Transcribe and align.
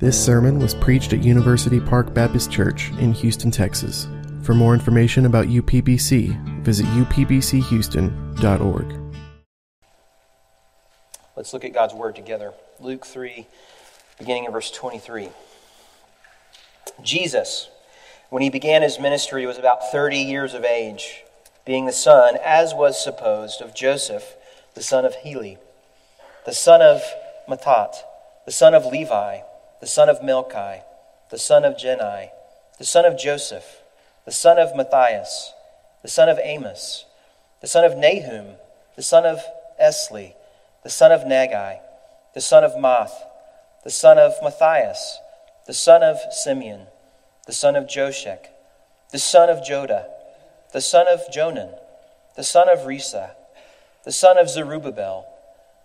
This 0.00 0.22
sermon 0.22 0.58
was 0.58 0.74
preached 0.74 1.12
at 1.12 1.22
University 1.22 1.78
Park 1.78 2.12
Baptist 2.12 2.50
Church 2.50 2.90
in 2.98 3.12
Houston, 3.12 3.52
Texas. 3.52 4.08
For 4.42 4.52
more 4.52 4.74
information 4.74 5.24
about 5.24 5.46
UPBC, 5.46 6.64
visit 6.64 6.84
upbchouston.org. 6.86 9.14
Let's 11.36 11.52
look 11.52 11.64
at 11.64 11.72
God's 11.72 11.94
Word 11.94 12.16
together. 12.16 12.54
Luke 12.80 13.06
3, 13.06 13.46
beginning 14.18 14.46
in 14.46 14.50
verse 14.50 14.72
23. 14.72 15.28
Jesus, 17.04 17.68
when 18.30 18.42
he 18.42 18.50
began 18.50 18.82
his 18.82 18.98
ministry, 18.98 19.46
was 19.46 19.58
about 19.58 19.92
30 19.92 20.18
years 20.18 20.54
of 20.54 20.64
age, 20.64 21.22
being 21.64 21.86
the 21.86 21.92
son, 21.92 22.36
as 22.44 22.74
was 22.74 23.00
supposed, 23.00 23.62
of 23.62 23.76
Joseph, 23.76 24.34
the 24.74 24.82
son 24.82 25.04
of 25.04 25.14
Heli, 25.14 25.56
the 26.46 26.52
son 26.52 26.82
of 26.82 27.00
Matthat, 27.48 27.94
the 28.44 28.50
son 28.50 28.74
of 28.74 28.86
Levi 28.86 29.38
the 29.84 29.90
son 29.90 30.08
of 30.08 30.20
Melchi, 30.20 30.80
the 31.28 31.36
son 31.36 31.62
of 31.62 31.76
Jannai, 31.76 32.30
the 32.78 32.86
son 32.86 33.04
of 33.04 33.18
Joseph, 33.18 33.82
the 34.24 34.32
son 34.32 34.58
of 34.58 34.74
Matthias, 34.74 35.52
the 36.00 36.08
son 36.08 36.30
of 36.30 36.38
Amos, 36.42 37.04
the 37.60 37.66
son 37.66 37.84
of 37.84 37.94
Nahum, 37.94 38.54
the 38.96 39.02
son 39.02 39.26
of 39.26 39.40
Esli, 39.78 40.32
the 40.84 40.88
son 40.88 41.12
of 41.12 41.24
Naggai, 41.24 41.80
the 42.32 42.40
son 42.40 42.64
of 42.64 42.72
Maath, 42.76 43.12
the 43.84 43.90
son 43.90 44.16
of 44.16 44.32
Matthias, 44.42 45.18
the 45.66 45.74
son 45.74 46.02
of 46.02 46.16
Simeon, 46.32 46.86
the 47.46 47.52
son 47.52 47.76
of 47.76 47.84
Josech, 47.84 48.46
the 49.12 49.18
son 49.18 49.50
of 49.50 49.58
Joda, 49.58 50.06
the 50.72 50.80
son 50.80 51.04
of 51.08 51.20
Jonan, 51.30 51.68
the 52.36 52.42
son 52.42 52.70
of 52.70 52.86
Rhesa, 52.86 53.32
the 54.04 54.12
son 54.12 54.38
of 54.38 54.48
Zerubbabel, 54.48 55.26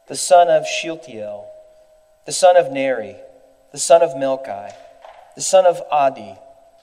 the 0.07 0.16
son 0.16 0.48
of 0.48 0.66
Shealtiel, 0.66 1.49
the 2.26 2.31
son 2.31 2.55
of 2.55 2.71
Neri, 2.71 3.18
the 3.72 3.78
son 3.78 4.02
of 4.02 4.12
Melchi, 4.12 4.73
the 5.36 5.41
son 5.41 5.66
of 5.66 5.82
Addi, 5.91 6.38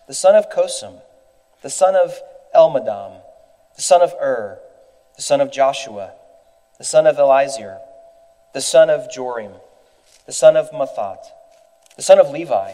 the 0.06 0.14
son 0.14 0.34
of 0.34 0.50
Cosam, 0.50 1.00
the 1.62 1.70
son 1.70 1.96
of 1.96 2.14
Elmadam, 2.54 3.20
the 3.74 3.82
son 3.82 4.02
of 4.02 4.14
Ur, 4.20 4.58
the 5.16 5.22
son 5.22 5.40
of 5.40 5.50
Joshua, 5.50 6.12
the 6.78 6.84
son 6.84 7.06
of 7.06 7.18
Eliezer, 7.18 7.78
the 8.54 8.60
son 8.60 8.88
of 8.88 9.08
Jorim, 9.10 9.60
the 10.26 10.32
son 10.32 10.56
of 10.56 10.70
Matthat, 10.70 11.24
the 11.96 12.02
son 12.02 12.18
of 12.18 12.30
Levi, 12.30 12.72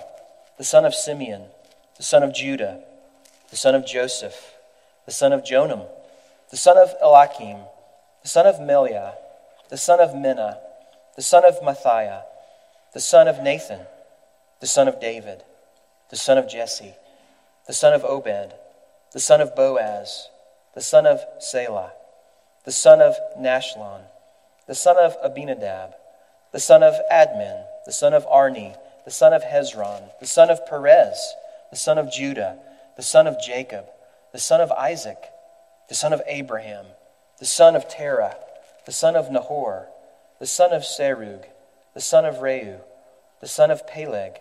the 0.58 0.64
son 0.64 0.84
of 0.84 0.94
Simeon, 0.94 1.44
the 1.96 2.02
son 2.02 2.22
of 2.22 2.34
Judah, 2.34 2.80
the 3.50 3.56
son 3.56 3.74
of 3.74 3.86
Joseph, 3.86 4.54
the 5.06 5.12
son 5.12 5.32
of 5.32 5.42
Jonam, 5.42 5.86
the 6.50 6.56
son 6.56 6.76
of 6.76 6.94
Eliakim, 7.02 7.58
the 8.22 8.28
son 8.28 8.46
of 8.46 8.56
Melea, 8.56 9.14
the 9.70 9.76
son 9.76 10.00
of 10.00 10.10
Menna, 10.10 10.58
the 11.16 11.22
son 11.22 11.44
of 11.44 11.60
Mattatha, 11.60 12.22
the 12.92 13.00
son 13.00 13.26
of 13.26 13.42
Nathan, 13.42 13.80
the 14.62 14.68
son 14.68 14.86
of 14.86 15.00
David, 15.00 15.42
the 16.10 16.16
son 16.16 16.38
of 16.38 16.48
Jesse, 16.48 16.94
the 17.66 17.72
son 17.72 17.94
of 17.94 18.04
Obed, 18.04 18.54
the 19.12 19.18
son 19.18 19.40
of 19.40 19.56
Boaz, 19.56 20.28
the 20.76 20.80
son 20.80 21.04
of 21.04 21.20
Selah, 21.40 21.90
the 22.64 22.70
son 22.70 23.00
of 23.00 23.16
Nahshon, 23.36 24.02
the 24.68 24.76
son 24.76 24.96
of 24.98 25.16
Amminadab, 25.24 25.94
the 26.52 26.60
son 26.60 26.84
of 26.84 26.94
Admin, 27.10 27.64
the 27.86 27.92
son 27.92 28.14
of 28.14 28.24
Arni, 28.30 28.76
the 29.04 29.10
son 29.10 29.32
of 29.32 29.42
Hezron, 29.42 30.10
the 30.20 30.28
son 30.28 30.48
of 30.48 30.64
Perez, 30.64 31.34
the 31.70 31.76
son 31.76 31.98
of 31.98 32.12
Judah, 32.12 32.56
the 32.96 33.02
son 33.02 33.26
of 33.26 33.42
Jacob, 33.44 33.86
the 34.30 34.38
son 34.38 34.60
of 34.60 34.70
Isaac, 34.70 35.24
the 35.88 35.96
son 35.96 36.12
of 36.12 36.22
Abraham, 36.28 36.86
the 37.40 37.46
son 37.46 37.74
of 37.74 37.88
Terah, 37.88 38.36
the 38.86 38.92
son 38.92 39.16
of 39.16 39.28
Nahor, 39.28 39.88
the 40.38 40.46
son 40.46 40.72
of 40.72 40.82
Serug, 40.82 41.46
the 41.94 42.00
son 42.00 42.24
of 42.24 42.36
Reu, 42.36 42.78
the 43.40 43.48
son 43.48 43.72
of 43.72 43.88
Peleg, 43.88 44.38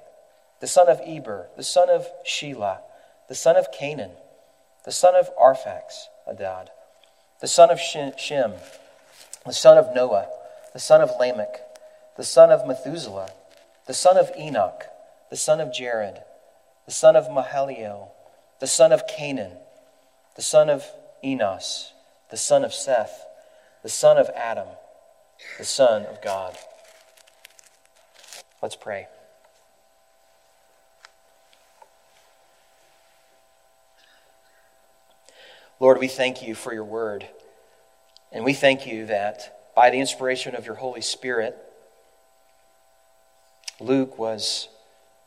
the 0.62 0.67
son 0.67 0.88
of 0.88 1.02
Eber, 1.04 1.48
the 1.58 1.64
son 1.64 1.90
of 1.90 2.08
Shelah, 2.23 2.78
the 3.28 3.36
son 3.36 3.58
of 3.58 3.72
Cainan, 3.72 4.12
the 4.86 4.92
son 4.92 5.16
of 5.16 5.36
Arphax, 5.36 6.06
Adad, 6.28 6.70
the 7.42 7.48
son 7.48 7.72
of 7.72 7.80
Shem, 7.80 8.54
the 9.45 9.54
son 9.54 9.77
of 9.77 9.94
Noah, 9.94 10.30
the 10.73 10.80
son 10.80 11.02
of 11.02 11.10
Lamech, 11.20 11.60
the 12.16 12.23
son 12.23 12.52
of 12.52 12.67
Methuselah, 12.67 13.32
the 13.88 13.94
son 13.94 14.17
of 14.17 14.30
Enoch, 14.38 14.83
the 15.32 15.36
son 15.36 15.60
of 15.60 15.73
Jared, 15.73 16.22
the 16.86 16.92
son 16.92 17.16
of 17.16 17.26
Mahalalel, 17.26 18.10
the 18.60 18.67
son 18.67 18.92
of 18.92 19.08
Cainan, 19.08 19.58
the 20.36 20.43
son 20.43 20.70
of 20.70 20.86
Enos, 21.23 21.93
the 22.30 22.38
son 22.38 22.64
of 22.64 22.73
Seth, 22.73 23.26
the 23.82 23.89
son 23.89 24.17
of 24.17 24.30
Adam, 24.36 24.67
the 25.58 25.66
son 25.66 26.05
of 26.05 26.22
God. 26.22 26.55
Let's 28.61 28.76
pray. 28.76 29.08
Lord, 35.81 35.97
we 35.97 36.08
thank 36.08 36.43
you 36.43 36.53
for 36.53 36.71
your 36.75 36.83
word. 36.83 37.27
And 38.31 38.45
we 38.45 38.53
thank 38.53 38.86
you 38.86 39.08
that 39.08 39.71
by 39.75 39.89
the 39.89 39.97
inspiration 39.97 40.53
of 40.53 40.67
your 40.67 40.75
Holy 40.75 41.02
Spirit, 41.02 41.58
Luke 43.80 44.19
was 44.19 44.69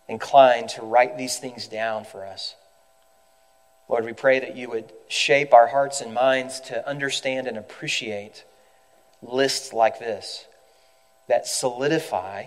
inclined 0.09 0.69
to 0.69 0.83
write 0.83 1.19
these 1.19 1.41
things 1.41 1.67
down 1.67 2.05
for 2.05 2.25
us. 2.25 2.55
Lord, 3.89 4.05
we 4.05 4.13
pray 4.13 4.39
that 4.39 4.55
you 4.55 4.71
would 4.71 4.93
shape 5.09 5.53
our 5.53 5.67
hearts 5.67 6.01
and 6.01 6.15
minds 6.15 6.61
to 6.61 6.89
understand 6.89 7.49
and 7.49 7.59
appreciate 7.59 8.45
lists 9.23 9.73
like 9.73 9.99
this 9.99 10.47
that 11.27 11.49
solidify 11.49 12.45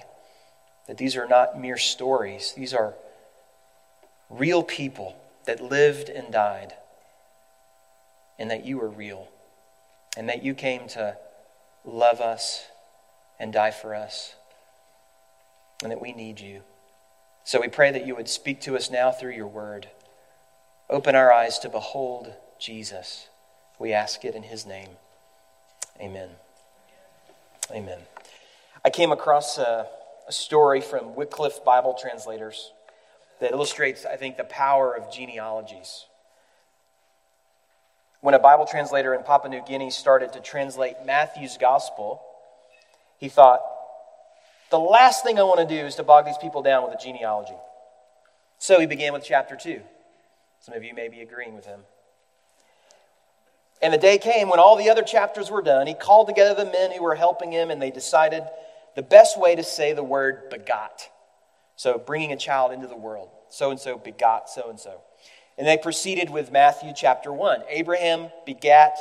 that 0.87 0.97
these 0.97 1.17
are 1.17 1.27
not 1.27 1.59
mere 1.59 1.77
stories, 1.77 2.53
these 2.55 2.73
are 2.73 2.93
real 4.29 4.63
people 4.63 5.17
that 5.45 5.59
lived 5.59 6.07
and 6.07 6.31
died 6.31 6.73
and 8.39 8.51
that 8.51 8.65
you 8.65 8.81
are 8.81 8.89
real 8.89 9.27
and 10.15 10.29
that 10.29 10.43
you 10.43 10.53
came 10.53 10.87
to 10.87 11.17
love 11.85 12.21
us 12.21 12.65
and 13.39 13.53
die 13.53 13.71
for 13.71 13.95
us 13.95 14.35
and 15.81 15.91
that 15.91 16.01
we 16.01 16.11
need 16.11 16.39
you. 16.39 16.61
So 17.43 17.61
we 17.61 17.67
pray 17.67 17.91
that 17.91 18.05
you 18.05 18.15
would 18.15 18.27
speak 18.27 18.61
to 18.61 18.75
us 18.75 18.91
now 18.91 19.11
through 19.11 19.33
your 19.33 19.47
word. 19.47 19.87
Open 20.89 21.15
our 21.15 21.31
eyes 21.31 21.59
to 21.59 21.69
behold 21.69 22.33
Jesus. 22.59 23.27
We 23.79 23.93
ask 23.93 24.25
it 24.25 24.35
in 24.35 24.43
his 24.43 24.65
name. 24.65 24.89
Amen. 26.01 26.29
Amen. 27.71 27.99
I 28.83 28.89
came 28.89 29.11
across 29.11 29.57
a, 29.57 29.87
a 30.27 30.31
story 30.31 30.81
from 30.81 31.15
Wycliffe 31.15 31.63
Bible 31.63 31.95
translators 31.99 32.71
that 33.39 33.51
illustrates, 33.51 34.05
I 34.05 34.15
think, 34.15 34.37
the 34.37 34.43
power 34.43 34.93
of 34.93 35.11
genealogies 35.13 36.05
when 38.21 38.33
a 38.33 38.39
Bible 38.39 38.65
translator 38.65 39.13
in 39.13 39.23
Papua 39.23 39.49
New 39.49 39.61
Guinea 39.61 39.91
started 39.91 40.33
to 40.33 40.39
translate 40.39 40.95
Matthew's 41.05 41.57
gospel, 41.57 42.21
he 43.17 43.29
thought, 43.29 43.61
the 44.69 44.79
last 44.79 45.23
thing 45.23 45.39
I 45.39 45.43
want 45.43 45.67
to 45.67 45.75
do 45.75 45.85
is 45.85 45.95
to 45.95 46.03
bog 46.03 46.25
these 46.25 46.37
people 46.37 46.61
down 46.61 46.83
with 46.83 46.93
a 46.93 47.01
genealogy. 47.01 47.55
So 48.57 48.79
he 48.79 48.85
began 48.85 49.13
with 49.13 49.23
chapter 49.23 49.55
2. 49.55 49.81
Some 50.59 50.75
of 50.75 50.83
you 50.83 50.93
may 50.93 51.07
be 51.07 51.21
agreeing 51.21 51.55
with 51.55 51.65
him. 51.65 51.81
And 53.81 53.93
the 53.93 53.97
day 53.97 54.17
came 54.17 54.49
when 54.49 54.59
all 54.59 54.75
the 54.75 54.89
other 54.89 55.03
chapters 55.03 55.51
were 55.51 55.61
done. 55.61 55.85
He 55.85 55.93
called 55.93 56.27
together 56.27 56.55
the 56.55 56.69
men 56.69 56.91
who 56.91 57.03
were 57.03 57.15
helping 57.15 57.51
him, 57.51 57.69
and 57.69 57.81
they 57.81 57.91
decided 57.91 58.43
the 58.95 59.03
best 59.03 59.39
way 59.39 59.55
to 59.55 59.63
say 59.63 59.93
the 59.93 60.03
word 60.03 60.49
begot. 60.49 61.09
So, 61.75 61.99
bringing 61.99 62.31
a 62.33 62.37
child 62.37 62.71
into 62.71 62.87
the 62.87 62.97
world. 62.97 63.29
So 63.49 63.71
and 63.71 63.79
so 63.79 63.97
begot 63.97 64.49
so 64.49 64.69
and 64.69 64.79
so. 64.79 65.01
And 65.57 65.67
they 65.67 65.77
proceeded 65.77 66.29
with 66.29 66.51
Matthew 66.51 66.93
chapter 66.95 67.33
1. 67.33 67.63
Abraham 67.67 68.31
begat 68.45 68.97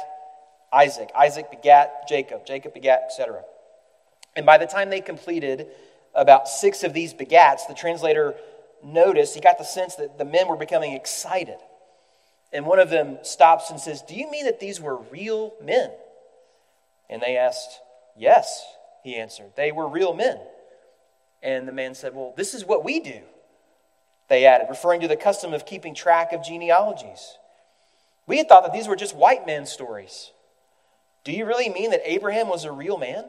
Isaac. 0.72 1.10
Isaac 1.16 1.50
begat 1.50 2.08
Jacob. 2.08 2.46
Jacob 2.46 2.72
begat, 2.72 3.02
etc. 3.10 3.42
And 4.34 4.46
by 4.46 4.58
the 4.58 4.66
time 4.66 4.90
they 4.90 5.00
completed 5.00 5.68
about 6.14 6.48
six 6.48 6.82
of 6.82 6.94
these 6.94 7.12
begats, 7.12 7.66
the 7.68 7.74
translator 7.74 8.34
noticed, 8.82 9.34
he 9.34 9.40
got 9.40 9.58
the 9.58 9.64
sense 9.64 9.96
that 9.96 10.18
the 10.18 10.24
men 10.24 10.48
were 10.48 10.56
becoming 10.56 10.92
excited. 10.92 11.58
And 12.52 12.64
one 12.64 12.78
of 12.78 12.88
them 12.88 13.18
stops 13.22 13.70
and 13.70 13.78
says, 13.78 14.02
Do 14.02 14.14
you 14.14 14.30
mean 14.30 14.46
that 14.46 14.60
these 14.60 14.80
were 14.80 14.96
real 14.96 15.52
men? 15.62 15.90
And 17.10 17.20
they 17.20 17.36
asked, 17.36 17.80
Yes, 18.16 18.64
he 19.02 19.16
answered. 19.16 19.52
They 19.56 19.72
were 19.72 19.88
real 19.88 20.14
men. 20.14 20.38
And 21.42 21.68
the 21.68 21.72
man 21.72 21.94
said, 21.94 22.14
Well, 22.14 22.32
this 22.36 22.54
is 22.54 22.64
what 22.64 22.82
we 22.82 23.00
do 23.00 23.20
they 24.28 24.44
added, 24.44 24.66
referring 24.68 25.00
to 25.02 25.08
the 25.08 25.16
custom 25.16 25.54
of 25.54 25.66
keeping 25.66 25.94
track 25.94 26.32
of 26.32 26.44
genealogies. 26.44 27.38
We 28.26 28.38
had 28.38 28.48
thought 28.48 28.64
that 28.64 28.72
these 28.72 28.88
were 28.88 28.96
just 28.96 29.14
white 29.14 29.46
men 29.46 29.66
stories. 29.66 30.32
Do 31.24 31.32
you 31.32 31.46
really 31.46 31.68
mean 31.68 31.90
that 31.90 32.02
Abraham 32.04 32.48
was 32.48 32.64
a 32.64 32.72
real 32.72 32.98
man? 32.98 33.24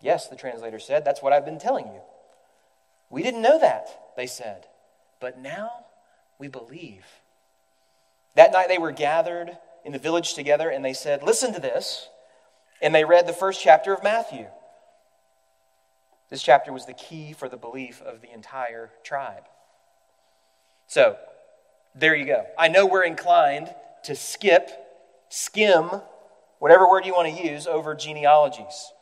Yes, 0.00 0.28
the 0.28 0.36
translator 0.36 0.78
said. 0.78 1.04
That's 1.04 1.22
what 1.22 1.32
I've 1.32 1.44
been 1.44 1.58
telling 1.58 1.86
you. 1.86 2.00
We 3.10 3.22
didn't 3.22 3.42
know 3.42 3.58
that, 3.58 3.88
they 4.16 4.26
said. 4.26 4.66
But 5.20 5.38
now 5.38 5.70
we 6.38 6.48
believe. 6.48 7.04
That 8.34 8.52
night 8.52 8.68
they 8.68 8.78
were 8.78 8.92
gathered 8.92 9.56
in 9.84 9.92
the 9.92 9.98
village 9.98 10.34
together 10.34 10.68
and 10.68 10.84
they 10.84 10.92
said, 10.92 11.22
Listen 11.22 11.52
to 11.54 11.60
this. 11.60 12.08
And 12.82 12.94
they 12.94 13.04
read 13.04 13.26
the 13.26 13.32
first 13.32 13.62
chapter 13.62 13.94
of 13.94 14.02
Matthew. 14.02 14.46
This 16.28 16.42
chapter 16.42 16.72
was 16.72 16.86
the 16.86 16.92
key 16.92 17.32
for 17.32 17.48
the 17.48 17.56
belief 17.56 18.02
of 18.02 18.20
the 18.20 18.32
entire 18.32 18.90
tribe. 19.04 19.44
So, 20.86 21.16
there 21.94 22.14
you 22.14 22.26
go. 22.26 22.46
I 22.58 22.68
know 22.68 22.86
we're 22.86 23.04
inclined 23.04 23.72
to 24.04 24.14
skip, 24.14 24.70
skim, 25.28 25.90
whatever 26.58 26.88
word 26.88 27.06
you 27.06 27.14
want 27.14 27.36
to 27.36 27.46
use, 27.46 27.66
over 27.66 27.94
genealogies. 27.94 28.92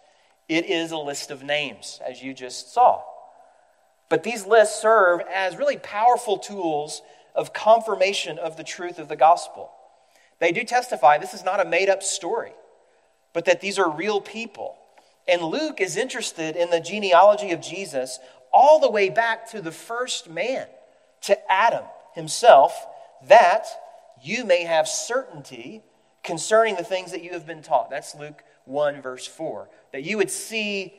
It 0.48 0.66
is 0.66 0.90
a 0.90 0.98
list 0.98 1.30
of 1.30 1.42
names, 1.42 2.00
as 2.06 2.22
you 2.22 2.34
just 2.34 2.72
saw. 2.72 3.02
But 4.08 4.22
these 4.22 4.46
lists 4.46 4.80
serve 4.80 5.20
as 5.32 5.56
really 5.56 5.78
powerful 5.78 6.36
tools 6.36 7.02
of 7.34 7.54
confirmation 7.54 8.38
of 8.38 8.56
the 8.56 8.64
truth 8.64 8.98
of 8.98 9.08
the 9.08 9.16
gospel. 9.16 9.70
They 10.38 10.52
do 10.52 10.64
testify 10.64 11.18
this 11.18 11.34
is 11.34 11.44
not 11.44 11.64
a 11.64 11.64
made 11.64 11.88
up 11.88 12.02
story, 12.02 12.52
but 13.32 13.44
that 13.46 13.60
these 13.60 13.78
are 13.78 13.90
real 13.90 14.20
people. 14.20 14.76
And 15.26 15.40
Luke 15.40 15.80
is 15.80 15.96
interested 15.96 16.56
in 16.56 16.68
the 16.70 16.80
genealogy 16.80 17.52
of 17.52 17.60
Jesus 17.60 18.18
all 18.52 18.80
the 18.80 18.90
way 18.90 19.08
back 19.08 19.50
to 19.52 19.62
the 19.62 19.72
first 19.72 20.28
man, 20.28 20.66
to 21.22 21.52
Adam 21.52 21.84
himself, 22.14 22.86
that 23.26 23.66
you 24.22 24.44
may 24.44 24.64
have 24.64 24.86
certainty 24.88 25.82
concerning 26.22 26.76
the 26.76 26.84
things 26.84 27.10
that 27.12 27.22
you 27.22 27.32
have 27.32 27.46
been 27.46 27.62
taught. 27.62 27.90
That's 27.90 28.14
Luke 28.14 28.42
1, 28.64 29.02
verse 29.02 29.26
4. 29.26 29.68
That 29.92 30.04
you 30.04 30.16
would 30.18 30.30
see 30.30 30.94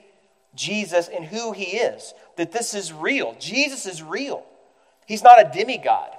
Jesus 0.56 1.08
and 1.08 1.26
who 1.26 1.52
he 1.52 1.78
is, 1.78 2.14
that 2.38 2.52
this 2.52 2.74
is 2.74 2.94
real. 2.94 3.36
Jesus 3.40 3.86
is 3.86 4.04
real. 4.04 4.46
He's 5.08 5.24
not 5.24 5.42
a 5.42 5.50
demigod. 5.52 6.10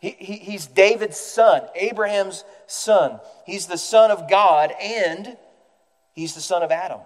He, 0.00 0.10
he, 0.18 0.32
he's 0.34 0.66
David's 0.66 1.18
son, 1.18 1.62
Abraham's 1.74 2.44
son. 2.66 3.20
He's 3.46 3.66
the 3.66 3.78
son 3.78 4.10
of 4.10 4.28
God, 4.28 4.72
and 4.80 5.36
he's 6.14 6.34
the 6.34 6.40
son 6.40 6.62
of 6.62 6.70
Adam. 6.70 7.00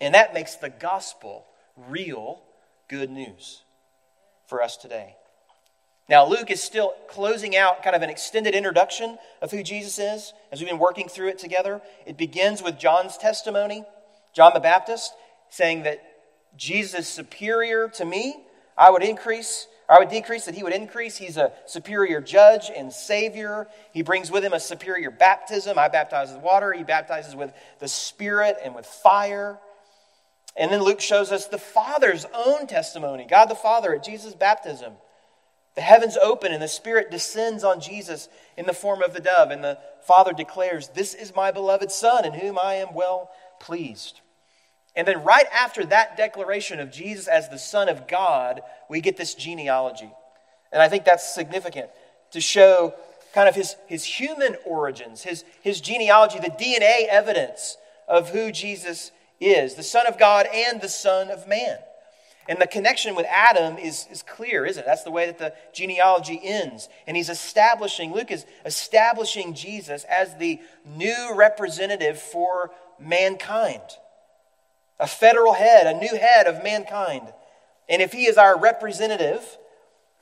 And 0.00 0.14
that 0.14 0.34
makes 0.34 0.56
the 0.56 0.68
gospel 0.68 1.46
real 1.88 2.40
good 2.88 3.10
news 3.10 3.62
for 4.46 4.62
us 4.62 4.76
today. 4.76 5.16
Now, 6.08 6.24
Luke 6.24 6.52
is 6.52 6.62
still 6.62 6.94
closing 7.08 7.56
out 7.56 7.82
kind 7.82 7.96
of 7.96 8.02
an 8.02 8.10
extended 8.10 8.54
introduction 8.54 9.18
of 9.42 9.50
who 9.50 9.62
Jesus 9.64 9.98
is 9.98 10.32
as 10.52 10.60
we've 10.60 10.68
been 10.68 10.78
working 10.78 11.08
through 11.08 11.28
it 11.28 11.38
together. 11.38 11.80
It 12.06 12.16
begins 12.16 12.62
with 12.62 12.78
John's 12.78 13.16
testimony, 13.16 13.84
John 14.32 14.52
the 14.54 14.60
Baptist, 14.60 15.12
saying 15.50 15.82
that 15.82 16.00
Jesus 16.56 17.00
is 17.00 17.08
superior 17.08 17.88
to 17.88 18.04
me. 18.04 18.36
I 18.78 18.90
would 18.90 19.02
increase, 19.02 19.66
I 19.88 19.98
would 19.98 20.08
decrease, 20.08 20.44
that 20.44 20.54
he 20.54 20.62
would 20.62 20.72
increase. 20.72 21.16
He's 21.16 21.36
a 21.36 21.52
superior 21.66 22.20
judge 22.20 22.70
and 22.74 22.92
savior. 22.92 23.66
He 23.92 24.02
brings 24.02 24.30
with 24.30 24.44
him 24.44 24.52
a 24.52 24.60
superior 24.60 25.10
baptism. 25.10 25.76
I 25.76 25.88
baptize 25.88 26.32
with 26.32 26.40
water, 26.40 26.72
he 26.72 26.84
baptizes 26.84 27.34
with 27.34 27.52
the 27.80 27.88
Spirit 27.88 28.58
and 28.62 28.76
with 28.76 28.86
fire. 28.86 29.58
And 30.56 30.70
then 30.70 30.82
Luke 30.82 31.00
shows 31.00 31.32
us 31.32 31.46
the 31.46 31.58
Father's 31.58 32.26
own 32.32 32.68
testimony 32.68 33.26
God 33.28 33.46
the 33.46 33.56
Father 33.56 33.92
at 33.92 34.04
Jesus' 34.04 34.34
baptism. 34.34 34.92
The 35.76 35.82
heavens 35.82 36.16
open 36.16 36.52
and 36.52 36.62
the 36.62 36.68
Spirit 36.68 37.10
descends 37.10 37.62
on 37.62 37.80
Jesus 37.80 38.28
in 38.56 38.66
the 38.66 38.72
form 38.72 39.02
of 39.02 39.12
the 39.12 39.20
dove, 39.20 39.50
and 39.50 39.62
the 39.62 39.78
Father 40.02 40.32
declares, 40.32 40.88
This 40.88 41.14
is 41.14 41.36
my 41.36 41.52
beloved 41.52 41.92
Son, 41.92 42.24
in 42.24 42.32
whom 42.32 42.58
I 42.58 42.74
am 42.74 42.94
well 42.94 43.30
pleased. 43.60 44.20
And 44.96 45.06
then, 45.06 45.22
right 45.22 45.46
after 45.52 45.84
that 45.84 46.16
declaration 46.16 46.80
of 46.80 46.90
Jesus 46.90 47.28
as 47.28 47.50
the 47.50 47.58
Son 47.58 47.90
of 47.90 48.08
God, 48.08 48.62
we 48.88 49.02
get 49.02 49.18
this 49.18 49.34
genealogy. 49.34 50.10
And 50.72 50.80
I 50.80 50.88
think 50.88 51.04
that's 51.04 51.34
significant 51.34 51.90
to 52.30 52.40
show 52.40 52.94
kind 53.34 53.48
of 53.48 53.54
his, 53.54 53.76
his 53.86 54.04
human 54.04 54.56
origins, 54.64 55.22
his, 55.22 55.44
his 55.60 55.82
genealogy, 55.82 56.38
the 56.38 56.48
DNA 56.48 57.06
evidence 57.08 57.76
of 58.08 58.30
who 58.30 58.50
Jesus 58.50 59.12
is 59.40 59.74
the 59.74 59.82
Son 59.82 60.06
of 60.06 60.18
God 60.18 60.46
and 60.52 60.80
the 60.80 60.88
Son 60.88 61.28
of 61.30 61.46
Man. 61.46 61.78
And 62.48 62.60
the 62.60 62.66
connection 62.66 63.16
with 63.16 63.26
Adam 63.26 63.76
is, 63.76 64.06
is 64.10 64.22
clear, 64.22 64.64
isn't 64.64 64.82
it? 64.82 64.86
That's 64.86 65.02
the 65.02 65.10
way 65.10 65.26
that 65.26 65.38
the 65.38 65.52
genealogy 65.72 66.40
ends. 66.42 66.88
And 67.06 67.16
he's 67.16 67.28
establishing, 67.28 68.12
Luke 68.12 68.30
is 68.30 68.46
establishing 68.64 69.54
Jesus 69.54 70.04
as 70.04 70.36
the 70.36 70.60
new 70.84 71.32
representative 71.34 72.20
for 72.20 72.70
mankind. 73.00 73.82
A 75.00 75.06
federal 75.06 75.54
head, 75.54 75.86
a 75.86 75.98
new 75.98 76.16
head 76.16 76.46
of 76.46 76.62
mankind. 76.62 77.32
And 77.88 78.00
if 78.00 78.12
he 78.12 78.26
is 78.26 78.36
our 78.36 78.58
representative 78.58 79.58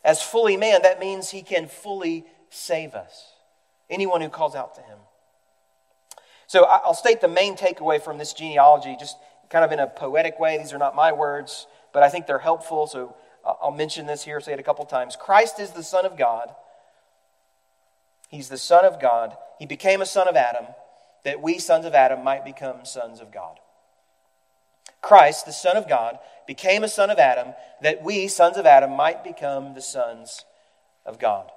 as 0.03 0.23
fully 0.23 0.57
man, 0.57 0.83
that 0.83 1.01
means 1.01 1.31
he 1.31 1.43
can 1.43 1.69
fully 1.69 2.25
save 2.49 2.95
us. 2.95 3.33
Anyone 3.91 4.23
who 4.23 4.31
calls 4.31 4.55
out 4.55 4.75
to 4.77 4.81
him. 4.81 4.99
So 6.47 6.65
I'll 6.65 6.95
state 6.95 7.21
the 7.21 7.29
main 7.29 7.57
takeaway 7.57 8.01
from 8.01 8.17
this 8.17 8.33
genealogy, 8.33 8.97
just 8.99 9.17
kind 9.51 9.65
of 9.65 9.73
in 9.73 9.79
a 9.79 9.87
poetic 9.87 10.41
way. 10.41 10.57
These 10.57 10.73
are 10.73 10.79
not 10.79 10.97
my 10.97 11.13
words 11.13 11.67
but 11.95 12.03
I 12.03 12.11
think 12.11 12.27
they're 12.27 12.39
helpful, 12.41 12.87
so 12.87 13.15
uh, 13.45 13.55
I'll 13.63 13.71
mention 13.71 14.07
this 14.07 14.25
here, 14.25 14.41
say 14.41 14.53
it 14.53 14.59
a 14.59 14.65
couple 14.65 14.85
times. 14.85 15.17
Christ 15.17 15.61
is 15.61 15.71
the 15.71 15.85
Son 15.85 16.05
of 16.05 16.19
God. 16.19 16.53
He's 18.29 18.49
the 18.49 18.59
Son 18.59 18.85
of 18.85 19.01
God. 19.01 19.37
He 19.61 19.65
became 19.65 20.03
a 20.03 20.07
son 20.07 20.29
of 20.29 20.35
Adam 20.35 20.67
that 21.25 21.41
we, 21.41 21.59
sons 21.59 21.87
of 21.87 21.95
Adam, 21.95 22.23
might 22.25 22.45
become 22.45 22.85
sons 22.85 23.21
of 23.21 23.33
God. 23.33 23.61
Christ, 25.01 25.47
the 25.47 25.53
Son 25.53 25.77
of 25.77 25.89
God, 25.89 26.19
became 26.47 26.83
a 26.83 26.89
son 26.89 27.11
of 27.11 27.19
Adam 27.19 27.55
that 27.81 28.03
we, 28.03 28.27
sons 28.27 28.57
of 28.57 28.67
Adam, 28.67 28.91
might 28.91 29.23
become 29.23 29.75
the 29.75 29.81
sons 29.81 30.45
of 31.07 31.19
God. 31.19 31.51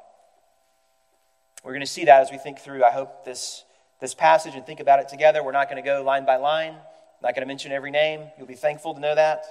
We're 1.64 1.72
going 1.72 1.82
to 1.82 1.88
see 1.88 2.06
that 2.06 2.22
as 2.22 2.32
we 2.32 2.38
think 2.38 2.60
through, 2.60 2.84
I 2.84 2.92
hope, 2.92 3.26
this, 3.26 3.64
this 4.00 4.14
passage 4.14 4.54
and 4.54 4.66
think 4.66 4.80
about 4.80 5.00
it 5.00 5.10
together. 5.10 5.44
We're 5.44 5.52
not 5.52 5.70
going 5.70 5.82
to 5.82 5.86
go 5.86 6.04
line 6.04 6.26
by 6.26 6.36
line, 6.36 6.74
I'm 6.74 7.24
not 7.24 7.34
going 7.34 7.42
to 7.42 7.48
mention 7.48 7.72
every 7.72 7.90
name. 7.90 8.22
You'll 8.38 8.48
be 8.48 8.54
thankful 8.54 8.94
to 8.94 9.00
know 9.00 9.16
that. 9.16 9.44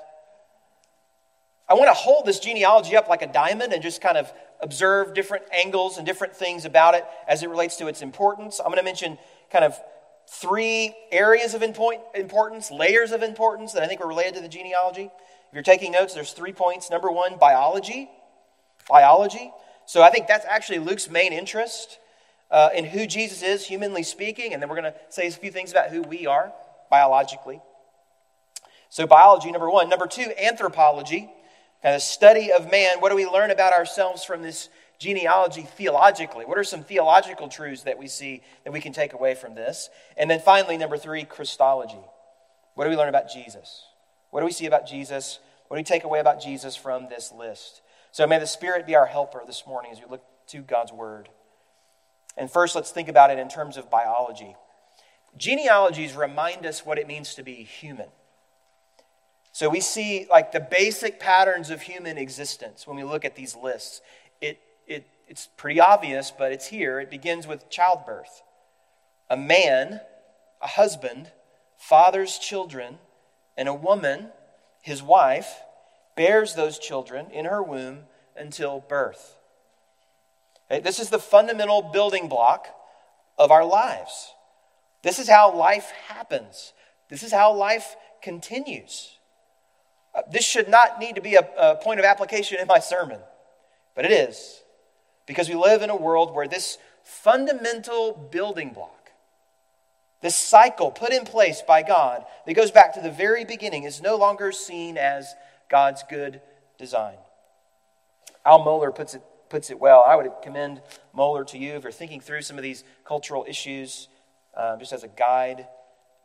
I 1.68 1.74
want 1.74 1.88
to 1.88 1.94
hold 1.94 2.26
this 2.26 2.38
genealogy 2.38 2.96
up 2.96 3.08
like 3.08 3.22
a 3.22 3.26
diamond 3.26 3.72
and 3.72 3.82
just 3.82 4.00
kind 4.00 4.16
of 4.16 4.32
observe 4.60 5.14
different 5.14 5.44
angles 5.52 5.96
and 5.96 6.06
different 6.06 6.34
things 6.34 6.64
about 6.64 6.94
it 6.94 7.04
as 7.26 7.42
it 7.42 7.50
relates 7.50 7.76
to 7.76 7.88
its 7.88 8.02
importance. 8.02 8.60
I'm 8.60 8.66
going 8.66 8.78
to 8.78 8.84
mention 8.84 9.18
kind 9.50 9.64
of 9.64 9.76
three 10.28 10.94
areas 11.10 11.54
of 11.54 11.62
importance, 11.62 12.70
layers 12.70 13.10
of 13.10 13.22
importance 13.22 13.72
that 13.72 13.82
I 13.82 13.88
think 13.88 14.00
are 14.00 14.06
related 14.06 14.34
to 14.34 14.40
the 14.40 14.48
genealogy. 14.48 15.04
If 15.04 15.54
you're 15.54 15.62
taking 15.62 15.92
notes, 15.92 16.14
there's 16.14 16.32
three 16.32 16.52
points. 16.52 16.88
Number 16.90 17.10
one, 17.10 17.36
biology. 17.36 18.10
Biology. 18.88 19.50
So 19.86 20.02
I 20.02 20.10
think 20.10 20.28
that's 20.28 20.46
actually 20.46 20.78
Luke's 20.78 21.10
main 21.10 21.32
interest 21.32 21.98
uh, 22.50 22.68
in 22.74 22.84
who 22.84 23.06
Jesus 23.06 23.42
is, 23.42 23.66
humanly 23.66 24.04
speaking. 24.04 24.52
And 24.52 24.62
then 24.62 24.68
we're 24.68 24.80
going 24.80 24.92
to 24.92 24.98
say 25.08 25.26
a 25.26 25.30
few 25.32 25.50
things 25.50 25.72
about 25.72 25.90
who 25.90 26.02
we 26.02 26.26
are 26.26 26.52
biologically. 26.90 27.60
So, 28.88 29.06
biology, 29.06 29.50
number 29.50 29.68
one. 29.68 29.88
Number 29.88 30.06
two, 30.06 30.32
anthropology 30.40 31.28
kind 31.82 31.94
of 31.94 32.02
study 32.02 32.52
of 32.52 32.70
man, 32.70 33.00
what 33.00 33.10
do 33.10 33.16
we 33.16 33.26
learn 33.26 33.50
about 33.50 33.72
ourselves 33.72 34.24
from 34.24 34.42
this 34.42 34.68
genealogy 34.98 35.62
theologically? 35.62 36.44
What 36.44 36.58
are 36.58 36.64
some 36.64 36.82
theological 36.82 37.48
truths 37.48 37.82
that 37.82 37.98
we 37.98 38.08
see 38.08 38.42
that 38.64 38.72
we 38.72 38.80
can 38.80 38.92
take 38.92 39.12
away 39.12 39.34
from 39.34 39.54
this? 39.54 39.90
And 40.16 40.30
then 40.30 40.40
finally, 40.40 40.76
number 40.76 40.96
three, 40.96 41.24
Christology. 41.24 42.04
What 42.74 42.84
do 42.84 42.90
we 42.90 42.96
learn 42.96 43.08
about 43.08 43.30
Jesus? 43.32 43.84
What 44.30 44.40
do 44.40 44.46
we 44.46 44.52
see 44.52 44.66
about 44.66 44.86
Jesus? 44.86 45.38
What 45.68 45.76
do 45.76 45.80
we 45.80 45.84
take 45.84 46.04
away 46.04 46.20
about 46.20 46.42
Jesus 46.42 46.76
from 46.76 47.08
this 47.08 47.32
list? 47.32 47.82
So 48.12 48.26
may 48.26 48.38
the 48.38 48.46
Spirit 48.46 48.86
be 48.86 48.94
our 48.94 49.06
helper 49.06 49.42
this 49.46 49.66
morning 49.66 49.92
as 49.92 49.98
we 49.98 50.06
look 50.06 50.24
to 50.48 50.60
God's 50.60 50.92
Word. 50.92 51.28
And 52.36 52.50
first, 52.50 52.74
let's 52.74 52.90
think 52.90 53.08
about 53.08 53.30
it 53.30 53.38
in 53.38 53.48
terms 53.48 53.76
of 53.76 53.90
biology. 53.90 54.56
Genealogies 55.36 56.14
remind 56.14 56.66
us 56.66 56.84
what 56.84 56.98
it 56.98 57.06
means 57.06 57.34
to 57.34 57.42
be 57.42 57.54
human. 57.54 58.08
So 59.56 59.70
we 59.70 59.80
see 59.80 60.26
like 60.30 60.52
the 60.52 60.60
basic 60.60 61.18
patterns 61.18 61.70
of 61.70 61.80
human 61.80 62.18
existence 62.18 62.86
when 62.86 62.94
we 62.94 63.04
look 63.04 63.24
at 63.24 63.36
these 63.36 63.56
lists. 63.56 64.02
It, 64.42 64.60
it, 64.86 65.06
it's 65.26 65.48
pretty 65.56 65.80
obvious, 65.80 66.30
but 66.30 66.52
it's 66.52 66.66
here. 66.66 67.00
It 67.00 67.08
begins 67.08 67.46
with 67.46 67.70
childbirth. 67.70 68.42
A 69.30 69.36
man, 69.38 70.02
a 70.60 70.66
husband, 70.66 71.32
fathers 71.78 72.36
children, 72.36 72.98
and 73.56 73.66
a 73.66 73.72
woman, 73.72 74.28
his 74.82 75.02
wife, 75.02 75.62
bears 76.16 76.52
those 76.52 76.78
children 76.78 77.30
in 77.30 77.46
her 77.46 77.62
womb 77.62 78.00
until 78.36 78.84
birth. 78.86 79.38
Okay? 80.70 80.82
This 80.82 80.98
is 80.98 81.08
the 81.08 81.18
fundamental 81.18 81.80
building 81.80 82.28
block 82.28 82.66
of 83.38 83.50
our 83.50 83.64
lives. 83.64 84.34
This 85.00 85.18
is 85.18 85.30
how 85.30 85.50
life 85.50 85.92
happens. 86.08 86.74
This 87.08 87.22
is 87.22 87.32
how 87.32 87.54
life 87.54 87.96
continues. 88.20 89.15
Uh, 90.16 90.22
this 90.30 90.44
should 90.44 90.68
not 90.68 90.98
need 90.98 91.16
to 91.16 91.20
be 91.20 91.34
a, 91.34 91.46
a 91.58 91.76
point 91.76 92.00
of 92.00 92.06
application 92.06 92.58
in 92.58 92.66
my 92.66 92.78
sermon, 92.78 93.20
but 93.94 94.06
it 94.06 94.10
is. 94.10 94.62
Because 95.26 95.48
we 95.48 95.54
live 95.54 95.82
in 95.82 95.90
a 95.90 95.96
world 95.96 96.34
where 96.34 96.48
this 96.48 96.78
fundamental 97.04 98.12
building 98.32 98.70
block, 98.70 99.10
this 100.22 100.34
cycle 100.34 100.90
put 100.90 101.12
in 101.12 101.24
place 101.24 101.60
by 101.60 101.82
God 101.82 102.24
that 102.46 102.54
goes 102.54 102.70
back 102.70 102.94
to 102.94 103.00
the 103.00 103.10
very 103.10 103.44
beginning, 103.44 103.82
is 103.82 104.00
no 104.00 104.16
longer 104.16 104.52
seen 104.52 104.96
as 104.96 105.34
God's 105.68 106.02
good 106.08 106.40
design. 106.78 107.16
Al 108.44 108.60
Mohler 108.60 108.94
puts 108.94 109.14
it, 109.14 109.22
puts 109.50 109.70
it 109.70 109.78
well. 109.78 110.02
I 110.06 110.16
would 110.16 110.30
commend 110.42 110.80
Mohler 111.14 111.46
to 111.48 111.58
you 111.58 111.74
if 111.74 111.82
you're 111.82 111.92
thinking 111.92 112.20
through 112.20 112.42
some 112.42 112.56
of 112.56 112.62
these 112.62 112.84
cultural 113.04 113.44
issues, 113.46 114.08
um, 114.56 114.78
just 114.78 114.92
as 114.92 115.02
a 115.02 115.08
guide, 115.08 115.66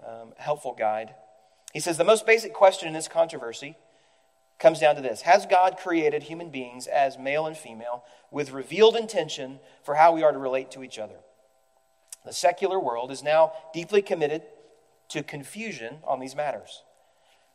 um, 0.07 0.33
helpful 0.38 0.74
guide. 0.77 1.13
He 1.73 1.79
says 1.79 1.97
the 1.97 2.03
most 2.03 2.25
basic 2.25 2.53
question 2.53 2.87
in 2.87 2.93
this 2.93 3.07
controversy 3.07 3.77
comes 4.59 4.79
down 4.79 4.95
to 4.95 5.01
this 5.01 5.21
Has 5.21 5.45
God 5.45 5.77
created 5.77 6.23
human 6.23 6.49
beings 6.49 6.87
as 6.87 7.17
male 7.17 7.45
and 7.45 7.57
female 7.57 8.03
with 8.29 8.51
revealed 8.51 8.95
intention 8.95 9.59
for 9.83 9.95
how 9.95 10.13
we 10.13 10.23
are 10.23 10.31
to 10.31 10.37
relate 10.37 10.71
to 10.71 10.83
each 10.83 10.99
other? 10.99 11.15
The 12.25 12.33
secular 12.33 12.79
world 12.79 13.11
is 13.11 13.23
now 13.23 13.53
deeply 13.73 14.01
committed 14.01 14.43
to 15.09 15.23
confusion 15.23 15.97
on 16.05 16.19
these 16.19 16.35
matters. 16.35 16.83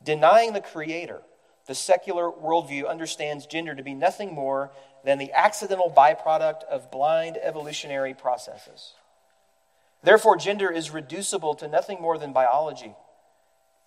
Denying 0.03 0.53
the 0.53 0.61
Creator, 0.61 1.23
the 1.67 1.75
secular 1.75 2.31
worldview 2.31 2.89
understands 2.89 3.47
gender 3.47 3.75
to 3.75 3.83
be 3.83 3.95
nothing 3.95 4.35
more 4.35 4.71
than 5.05 5.19
the 5.19 5.33
accidental 5.33 5.93
byproduct 5.97 6.65
of 6.65 6.91
blind 6.91 7.39
evolutionary 7.43 8.15
processes. 8.15 8.95
Therefore, 10.03 10.37
gender 10.37 10.71
is 10.71 10.91
reducible 10.91 11.55
to 11.55 11.69
nothing 11.69 12.01
more 12.01 12.19
than 12.19 12.33
biology. 12.33 12.95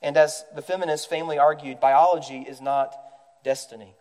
And 0.02 0.16
as 0.18 0.46
the 0.56 0.62
feminists 0.62 1.06
famously 1.06 1.38
argued, 1.38 1.80
biology 1.80 2.46
is 2.48 2.62
not 2.62 2.96
destiny. 3.44 3.96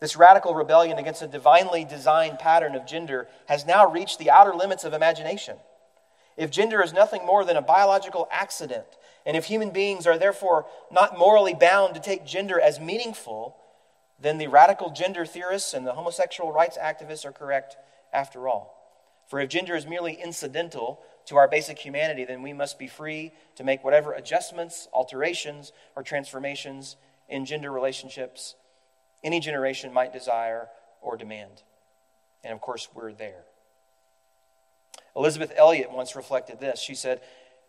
This 0.00 0.16
radical 0.16 0.54
rebellion 0.54 0.98
against 0.98 1.22
a 1.22 1.26
divinely 1.26 1.84
designed 1.84 2.38
pattern 2.38 2.74
of 2.74 2.86
gender 2.86 3.28
has 3.46 3.66
now 3.66 3.90
reached 3.90 4.18
the 4.18 4.30
outer 4.30 4.54
limits 4.54 4.84
of 4.84 4.92
imagination. 4.92 5.56
If 6.36 6.50
gender 6.50 6.80
is 6.82 6.92
nothing 6.92 7.26
more 7.26 7.44
than 7.44 7.56
a 7.56 7.62
biological 7.62 8.28
accident, 8.30 8.86
and 9.26 9.36
if 9.36 9.46
human 9.46 9.70
beings 9.70 10.06
are 10.06 10.16
therefore 10.16 10.66
not 10.90 11.18
morally 11.18 11.52
bound 11.52 11.94
to 11.94 12.00
take 12.00 12.24
gender 12.24 12.60
as 12.60 12.78
meaningful, 12.78 13.56
then 14.20 14.38
the 14.38 14.46
radical 14.46 14.90
gender 14.90 15.26
theorists 15.26 15.74
and 15.74 15.84
the 15.84 15.94
homosexual 15.94 16.52
rights 16.52 16.78
activists 16.78 17.24
are 17.24 17.32
correct 17.32 17.76
after 18.12 18.48
all. 18.48 18.74
For 19.26 19.40
if 19.40 19.50
gender 19.50 19.74
is 19.74 19.86
merely 19.86 20.14
incidental 20.14 21.00
to 21.28 21.36
our 21.36 21.48
basic 21.48 21.78
humanity, 21.78 22.24
then 22.24 22.42
we 22.42 22.52
must 22.52 22.78
be 22.78 22.86
free 22.86 23.32
to 23.56 23.64
make 23.64 23.84
whatever 23.84 24.12
adjustments, 24.12 24.88
alterations, 24.92 25.72
or 25.94 26.02
transformations 26.02 26.96
in 27.28 27.44
gender 27.44 27.70
relationships 27.70 28.54
any 29.22 29.40
generation 29.40 29.92
might 29.92 30.12
desire 30.12 30.68
or 31.00 31.16
demand. 31.16 31.62
And 32.44 32.52
of 32.52 32.60
course, 32.60 32.88
we're 32.94 33.12
there. 33.12 33.42
Elisabeth 35.16 35.52
Elliot 35.56 35.90
once 35.90 36.14
reflected 36.14 36.60
this. 36.60 36.80
She 36.80 36.94
said, 36.94 37.20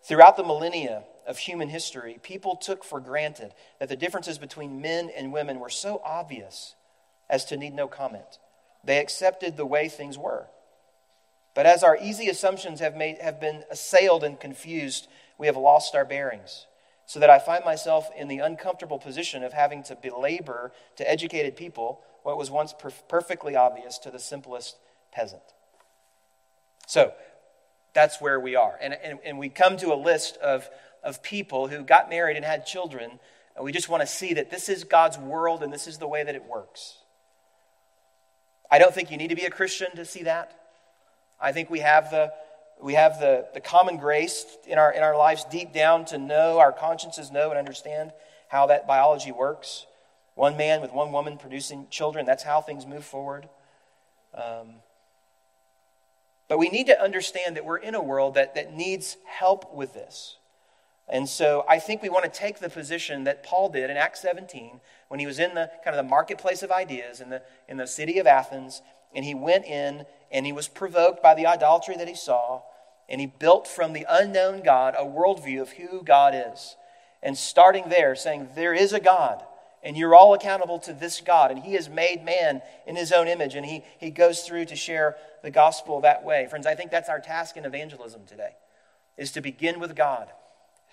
Throughout 0.01 0.37
the 0.37 0.43
millennia 0.43 1.03
of 1.27 1.39
human 1.39 1.69
history, 1.69 2.19
people 2.21 2.55
took 2.55 2.83
for 2.83 2.99
granted 2.99 3.53
that 3.79 3.89
the 3.89 3.95
differences 3.95 4.37
between 4.37 4.81
men 4.81 5.09
and 5.15 5.33
women 5.33 5.59
were 5.59 5.69
so 5.69 6.01
obvious 6.05 6.75
as 7.29 7.43
to 7.45 7.57
need 7.57 7.73
no 7.73 7.87
comment. 7.87 8.39
They 8.83 8.99
accepted 8.99 9.57
the 9.57 9.65
way 9.65 9.89
things 9.89 10.17
were. 10.17 10.47
But 11.59 11.65
as 11.65 11.83
our 11.83 11.97
easy 12.01 12.29
assumptions 12.29 12.79
have, 12.79 12.95
made, 12.95 13.17
have 13.19 13.41
been 13.41 13.65
assailed 13.69 14.23
and 14.23 14.39
confused, 14.39 15.09
we 15.37 15.47
have 15.47 15.57
lost 15.57 15.93
our 15.93 16.05
bearings 16.05 16.67
so 17.05 17.19
that 17.19 17.29
I 17.29 17.37
find 17.37 17.65
myself 17.65 18.09
in 18.17 18.29
the 18.29 18.39
uncomfortable 18.39 18.97
position 18.97 19.43
of 19.43 19.51
having 19.51 19.83
to 19.83 19.97
belabor 19.97 20.71
to 20.95 21.11
educated 21.11 21.57
people 21.57 21.99
what 22.23 22.37
was 22.37 22.49
once 22.49 22.71
per- 22.71 22.91
perfectly 23.09 23.57
obvious 23.57 23.97
to 23.97 24.09
the 24.09 24.19
simplest 24.19 24.77
peasant. 25.11 25.41
So, 26.87 27.11
that's 27.91 28.21
where 28.21 28.39
we 28.39 28.55
are. 28.55 28.77
And, 28.81 28.93
and, 28.93 29.19
and 29.25 29.37
we 29.37 29.49
come 29.49 29.75
to 29.79 29.93
a 29.93 29.99
list 29.99 30.37
of, 30.37 30.69
of 31.03 31.21
people 31.21 31.67
who 31.67 31.83
got 31.83 32.09
married 32.09 32.37
and 32.37 32.45
had 32.45 32.65
children, 32.65 33.19
and 33.57 33.65
we 33.65 33.73
just 33.73 33.89
want 33.89 33.99
to 33.99 34.07
see 34.07 34.33
that 34.35 34.49
this 34.49 34.69
is 34.69 34.85
God's 34.85 35.17
world 35.17 35.61
and 35.61 35.73
this 35.73 35.87
is 35.87 35.97
the 35.97 36.07
way 36.07 36.23
that 36.23 36.35
it 36.35 36.45
works. 36.45 36.99
I 38.71 38.79
don't 38.79 38.95
think 38.95 39.11
you 39.11 39.17
need 39.17 39.27
to 39.31 39.35
be 39.35 39.43
a 39.43 39.51
Christian 39.51 39.93
to 39.97 40.05
see 40.05 40.23
that. 40.23 40.55
I 41.39 41.51
think 41.51 41.69
we 41.69 41.79
have 41.79 42.12
the, 42.12 42.34
we 42.81 42.93
have 42.93 43.19
the, 43.19 43.48
the 43.53 43.62
common 43.62 43.98
grace 43.98 44.46
in 44.67 44.77
our, 44.77 44.91
in 44.91 45.03
our 45.03 45.17
lives 45.17 45.46
deep 45.46 45.74
down 45.74 46.05
to 46.05 46.17
know, 46.17 46.60
our 46.60 46.72
consciences 46.72 47.31
know 47.31 47.50
and 47.50 47.58
understand 47.58 48.12
how 48.48 48.67
that 48.67 48.88
biology 48.88 49.31
works. 49.31 49.86
One 50.36 50.58
man 50.58 50.81
with 50.81 50.93
one 50.93 51.12
woman 51.12 51.38
producing 51.38 51.88
children, 51.89 52.25
that's 52.25 52.43
how 52.43 52.62
things 52.62 52.86
move 52.86 53.05
forward. 53.05 53.48
Um, 54.34 54.75
but 56.48 56.58
we 56.58 56.69
need 56.69 56.88
to 56.88 57.01
understand 57.01 57.55
that 57.55 57.65
we're 57.65 57.77
in 57.77 57.96
a 57.96 58.01
world 58.01 58.34
that, 58.36 58.55
that 58.55 58.74
needs 58.74 59.17
help 59.25 59.74
with 59.74 59.93
this. 59.93 60.38
And 61.08 61.27
so 61.27 61.65
I 61.67 61.79
think 61.79 62.01
we 62.01 62.10
want 62.10 62.25
to 62.25 62.39
take 62.39 62.60
the 62.60 62.69
position 62.69 63.24
that 63.24 63.43
Paul 63.43 63.69
did 63.69 63.89
in 63.89 63.98
Acts 63.98 64.22
17 64.22 64.79
when 65.08 65.19
he 65.19 65.25
was 65.25 65.39
in 65.39 65.55
the 65.55 65.72
kind 65.84 65.98
of 65.98 66.03
the 66.03 66.10
marketplace 66.10 66.62
of 66.63 66.72
ideas 66.72 67.19
in 67.19 67.29
the, 67.29 67.41
in 67.67 67.77
the 67.77 67.88
city 67.88 68.19
of 68.19 68.27
Athens, 68.27 68.81
and 69.13 69.25
he 69.25 69.34
went 69.34 69.65
in 69.65 70.05
and 70.31 70.45
he 70.45 70.51
was 70.51 70.67
provoked 70.67 71.24
by 71.24 71.33
the 71.33 71.45
idolatry 71.45 71.95
that 71.98 72.07
he 72.07 72.15
saw, 72.15 72.62
and 73.07 73.19
he 73.19 73.27
built 73.27 73.67
from 73.67 73.93
the 73.93 74.05
unknown 74.07 74.62
God 74.62 74.95
a 74.98 75.03
worldview 75.03 75.62
of 75.62 75.71
who 75.71 76.03
God 76.03 76.33
is. 76.36 76.75
And 77.21 77.38
starting 77.38 77.89
there, 77.89 78.15
saying, 78.15 78.50
There 78.55 78.74
is 78.74 78.93
a 78.93 79.00
God, 79.00 79.43
and 79.83 79.98
you're 79.98 80.15
all 80.15 80.33
accountable 80.33 80.79
to 80.79 80.93
this 80.93 81.19
God, 81.19 81.51
and 81.51 81.63
he 81.63 81.74
has 81.74 81.89
made 81.89 82.24
man 82.24 82.62
in 82.86 82.95
his 82.95 83.12
own 83.12 83.27
image, 83.27 83.55
and 83.55 83.65
he, 83.65 83.83
he 83.98 84.12
goes 84.12 84.41
through 84.41 84.65
to 84.65 84.75
share 84.75 85.15
the 85.41 85.51
gospel 85.51 86.01
that 86.01 86.24
way. 86.24 86.48
Friends, 86.50 86.67
I 86.67 86.75
think 86.75 86.91
that's 86.91 87.09
our 87.09 87.19
task 87.19 87.57
in 87.57 87.65
evangelism 87.65 88.21
today, 88.27 88.55
is 89.17 89.31
to 89.31 89.41
begin 89.41 89.79
with 89.79 89.95
God, 89.95 90.29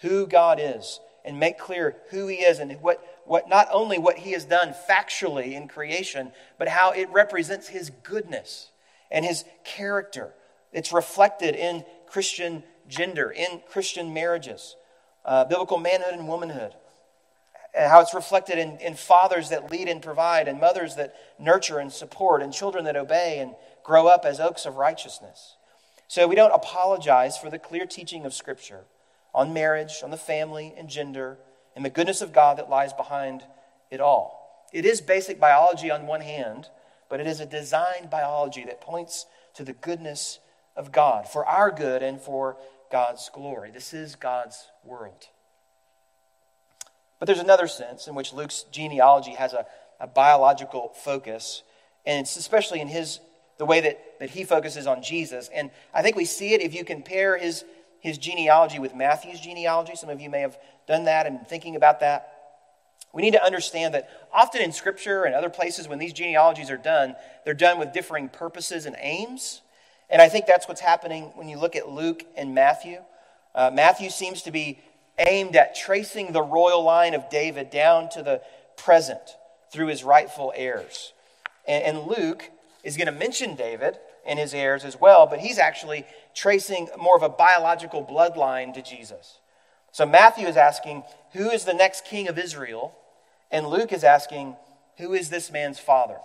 who 0.00 0.26
God 0.26 0.58
is, 0.60 1.00
and 1.24 1.38
make 1.38 1.58
clear 1.58 1.96
who 2.10 2.28
he 2.28 2.36
is 2.36 2.60
and 2.60 2.72
what, 2.80 3.02
what 3.24 3.48
not 3.48 3.68
only 3.72 3.98
what 3.98 4.18
he 4.18 4.32
has 4.32 4.44
done 4.44 4.74
factually 4.88 5.52
in 5.52 5.68
creation, 5.68 6.32
but 6.56 6.68
how 6.68 6.92
it 6.92 7.10
represents 7.10 7.68
his 7.68 7.90
goodness 7.90 8.70
and 9.10 9.24
his 9.24 9.44
character. 9.64 10.34
It's 10.72 10.92
reflected 10.92 11.54
in 11.54 11.84
Christian 12.06 12.62
gender, 12.88 13.30
in 13.30 13.60
Christian 13.68 14.12
marriages, 14.12 14.76
uh, 15.24 15.44
biblical 15.44 15.78
manhood 15.78 16.14
and 16.14 16.28
womanhood, 16.28 16.74
and 17.76 17.90
how 17.90 18.00
it's 18.00 18.14
reflected 18.14 18.58
in, 18.58 18.78
in 18.78 18.94
fathers 18.94 19.50
that 19.50 19.70
lead 19.70 19.88
and 19.88 20.02
provide, 20.02 20.48
and 20.48 20.60
mothers 20.60 20.96
that 20.96 21.14
nurture 21.38 21.78
and 21.78 21.92
support, 21.92 22.42
and 22.42 22.52
children 22.52 22.84
that 22.84 22.96
obey 22.96 23.38
and 23.38 23.54
grow 23.82 24.06
up 24.06 24.24
as 24.24 24.40
oaks 24.40 24.66
of 24.66 24.76
righteousness. 24.76 25.56
So 26.08 26.28
we 26.28 26.36
don't 26.36 26.54
apologize 26.54 27.36
for 27.36 27.50
the 27.50 27.58
clear 27.58 27.86
teaching 27.86 28.24
of 28.24 28.34
Scripture 28.34 28.84
on 29.34 29.52
marriage, 29.52 30.00
on 30.02 30.10
the 30.10 30.16
family, 30.16 30.72
and 30.76 30.88
gender, 30.88 31.38
and 31.74 31.84
the 31.84 31.90
goodness 31.90 32.22
of 32.22 32.32
God 32.32 32.56
that 32.58 32.70
lies 32.70 32.92
behind 32.92 33.42
it 33.90 34.00
all. 34.00 34.64
It 34.72 34.86
is 34.86 35.00
basic 35.00 35.38
biology 35.38 35.90
on 35.90 36.06
one 36.06 36.22
hand, 36.22 36.68
but 37.08 37.20
it 37.20 37.26
is 37.26 37.40
a 37.40 37.46
designed 37.46 38.10
biology 38.10 38.64
that 38.64 38.80
points 38.80 39.26
to 39.54 39.64
the 39.64 39.72
goodness 39.72 40.38
of 40.76 40.92
God 40.92 41.28
for 41.28 41.46
our 41.46 41.70
good 41.70 42.02
and 42.02 42.20
for 42.20 42.56
God's 42.90 43.30
glory. 43.32 43.70
This 43.70 43.94
is 43.94 44.14
God's 44.14 44.66
world. 44.84 45.28
But 47.18 47.26
there's 47.26 47.38
another 47.38 47.66
sense 47.66 48.06
in 48.06 48.14
which 48.14 48.32
Luke's 48.32 48.64
genealogy 48.70 49.32
has 49.32 49.52
a, 49.52 49.66
a 49.98 50.06
biological 50.06 50.92
focus, 50.94 51.62
and 52.04 52.20
it's 52.20 52.36
especially 52.36 52.80
in 52.80 52.88
his 52.88 53.20
the 53.58 53.64
way 53.64 53.80
that, 53.80 54.18
that 54.20 54.30
he 54.30 54.44
focuses 54.44 54.86
on 54.86 55.02
Jesus. 55.02 55.48
And 55.54 55.70
I 55.94 56.02
think 56.02 56.16
we 56.16 56.24
see 56.24 56.52
it 56.52 56.60
if 56.60 56.74
you 56.74 56.84
compare 56.84 57.38
his, 57.38 57.64
his 58.00 58.18
genealogy 58.18 58.78
with 58.78 58.94
Matthew's 58.94 59.40
genealogy. 59.40 59.94
Some 59.94 60.10
of 60.10 60.20
you 60.20 60.28
may 60.28 60.40
have 60.40 60.58
done 60.86 61.04
that 61.04 61.26
and 61.26 61.46
thinking 61.46 61.76
about 61.76 62.00
that. 62.00 62.35
We 63.16 63.22
need 63.22 63.32
to 63.32 63.42
understand 63.42 63.94
that 63.94 64.10
often 64.30 64.60
in 64.60 64.72
Scripture 64.72 65.24
and 65.24 65.34
other 65.34 65.48
places, 65.48 65.88
when 65.88 65.98
these 65.98 66.12
genealogies 66.12 66.70
are 66.70 66.76
done, 66.76 67.16
they're 67.46 67.54
done 67.54 67.78
with 67.78 67.94
differing 67.94 68.28
purposes 68.28 68.84
and 68.84 68.94
aims. 68.98 69.62
And 70.10 70.20
I 70.20 70.28
think 70.28 70.44
that's 70.44 70.68
what's 70.68 70.82
happening 70.82 71.32
when 71.34 71.48
you 71.48 71.58
look 71.58 71.76
at 71.76 71.88
Luke 71.88 72.24
and 72.36 72.54
Matthew. 72.54 72.98
Uh, 73.54 73.70
Matthew 73.72 74.10
seems 74.10 74.42
to 74.42 74.50
be 74.50 74.80
aimed 75.18 75.56
at 75.56 75.74
tracing 75.74 76.32
the 76.32 76.42
royal 76.42 76.82
line 76.82 77.14
of 77.14 77.30
David 77.30 77.70
down 77.70 78.10
to 78.10 78.22
the 78.22 78.42
present 78.76 79.38
through 79.72 79.86
his 79.86 80.04
rightful 80.04 80.52
heirs. 80.54 81.14
And, 81.66 81.84
and 81.84 82.06
Luke 82.06 82.50
is 82.84 82.98
going 82.98 83.06
to 83.06 83.12
mention 83.12 83.56
David 83.56 83.96
and 84.26 84.38
his 84.38 84.52
heirs 84.52 84.84
as 84.84 85.00
well, 85.00 85.26
but 85.26 85.38
he's 85.38 85.58
actually 85.58 86.04
tracing 86.34 86.90
more 86.98 87.16
of 87.16 87.22
a 87.22 87.30
biological 87.30 88.04
bloodline 88.04 88.74
to 88.74 88.82
Jesus. 88.82 89.38
So 89.90 90.04
Matthew 90.04 90.46
is 90.46 90.58
asking, 90.58 91.04
Who 91.32 91.48
is 91.48 91.64
the 91.64 91.72
next 91.72 92.04
king 92.04 92.28
of 92.28 92.38
Israel? 92.38 92.94
And 93.50 93.66
Luke 93.66 93.92
is 93.92 94.04
asking, 94.04 94.56
Who 94.98 95.12
is 95.12 95.30
this 95.30 95.50
man's 95.50 95.78
father? 95.78 96.18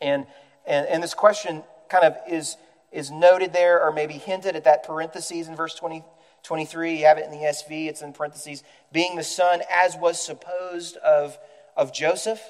And, 0.00 0.26
and, 0.66 0.86
and 0.86 1.02
this 1.02 1.14
question 1.14 1.62
kind 1.88 2.04
of 2.04 2.16
is, 2.28 2.56
is 2.92 3.10
noted 3.10 3.52
there 3.52 3.82
or 3.82 3.92
maybe 3.92 4.14
hinted 4.14 4.56
at 4.56 4.64
that 4.64 4.84
parentheses 4.84 5.48
in 5.48 5.56
verse 5.56 5.74
20, 5.74 6.04
23. 6.42 6.98
You 6.98 7.06
have 7.06 7.18
it 7.18 7.24
in 7.24 7.30
the 7.30 7.38
ESV, 7.38 7.88
it's 7.88 8.02
in 8.02 8.12
parentheses. 8.12 8.62
Being 8.92 9.16
the 9.16 9.24
son, 9.24 9.60
as 9.70 9.96
was 9.96 10.20
supposed, 10.20 10.96
of, 10.98 11.38
of 11.76 11.92
Joseph, 11.92 12.40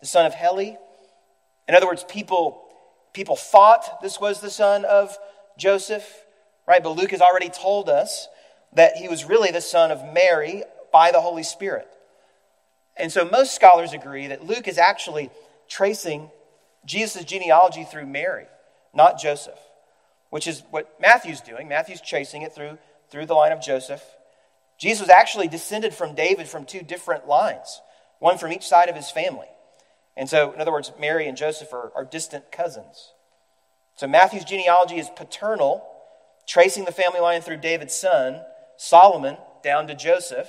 the 0.00 0.06
son 0.06 0.26
of 0.26 0.34
Heli. 0.34 0.76
In 1.68 1.74
other 1.74 1.86
words, 1.86 2.04
people, 2.04 2.64
people 3.12 3.36
thought 3.36 4.00
this 4.02 4.20
was 4.20 4.40
the 4.40 4.50
son 4.50 4.84
of 4.84 5.16
Joseph, 5.56 6.24
right? 6.66 6.82
But 6.82 6.96
Luke 6.96 7.10
has 7.12 7.20
already 7.20 7.48
told 7.48 7.88
us 7.88 8.28
that 8.72 8.96
he 8.96 9.08
was 9.08 9.24
really 9.24 9.50
the 9.50 9.60
son 9.60 9.90
of 9.90 10.12
Mary 10.12 10.62
by 10.92 11.12
the 11.12 11.20
Holy 11.20 11.42
Spirit. 11.42 11.88
And 12.96 13.10
so 13.10 13.24
most 13.24 13.54
scholars 13.54 13.92
agree 13.92 14.28
that 14.28 14.46
Luke 14.46 14.68
is 14.68 14.78
actually 14.78 15.30
tracing 15.68 16.30
Jesus' 16.84 17.24
genealogy 17.24 17.84
through 17.84 18.06
Mary, 18.06 18.46
not 18.92 19.20
Joseph, 19.20 19.58
which 20.30 20.46
is 20.46 20.62
what 20.70 21.00
Matthew's 21.00 21.40
doing. 21.40 21.68
Matthew's 21.68 22.00
tracing 22.00 22.42
it 22.42 22.54
through, 22.54 22.78
through 23.10 23.26
the 23.26 23.34
line 23.34 23.52
of 23.52 23.60
Joseph. 23.60 24.02
Jesus 24.78 25.00
was 25.00 25.10
actually 25.10 25.48
descended 25.48 25.94
from 25.94 26.14
David 26.14 26.48
from 26.48 26.64
two 26.64 26.82
different 26.82 27.26
lines, 27.26 27.80
one 28.18 28.38
from 28.38 28.52
each 28.52 28.66
side 28.66 28.88
of 28.88 28.96
his 28.96 29.10
family. 29.10 29.48
And 30.16 30.28
so, 30.28 30.52
in 30.52 30.60
other 30.60 30.72
words, 30.72 30.92
Mary 30.98 31.26
and 31.26 31.36
Joseph 31.36 31.72
are, 31.72 31.90
are 31.94 32.04
distant 32.04 32.52
cousins. 32.52 33.12
So 33.96 34.06
Matthew's 34.06 34.44
genealogy 34.44 34.98
is 34.98 35.08
paternal, 35.10 35.84
tracing 36.46 36.84
the 36.84 36.92
family 36.92 37.20
line 37.20 37.40
through 37.40 37.58
David's 37.58 37.94
son, 37.94 38.40
Solomon, 38.76 39.36
down 39.62 39.86
to 39.86 39.94
Joseph, 39.94 40.48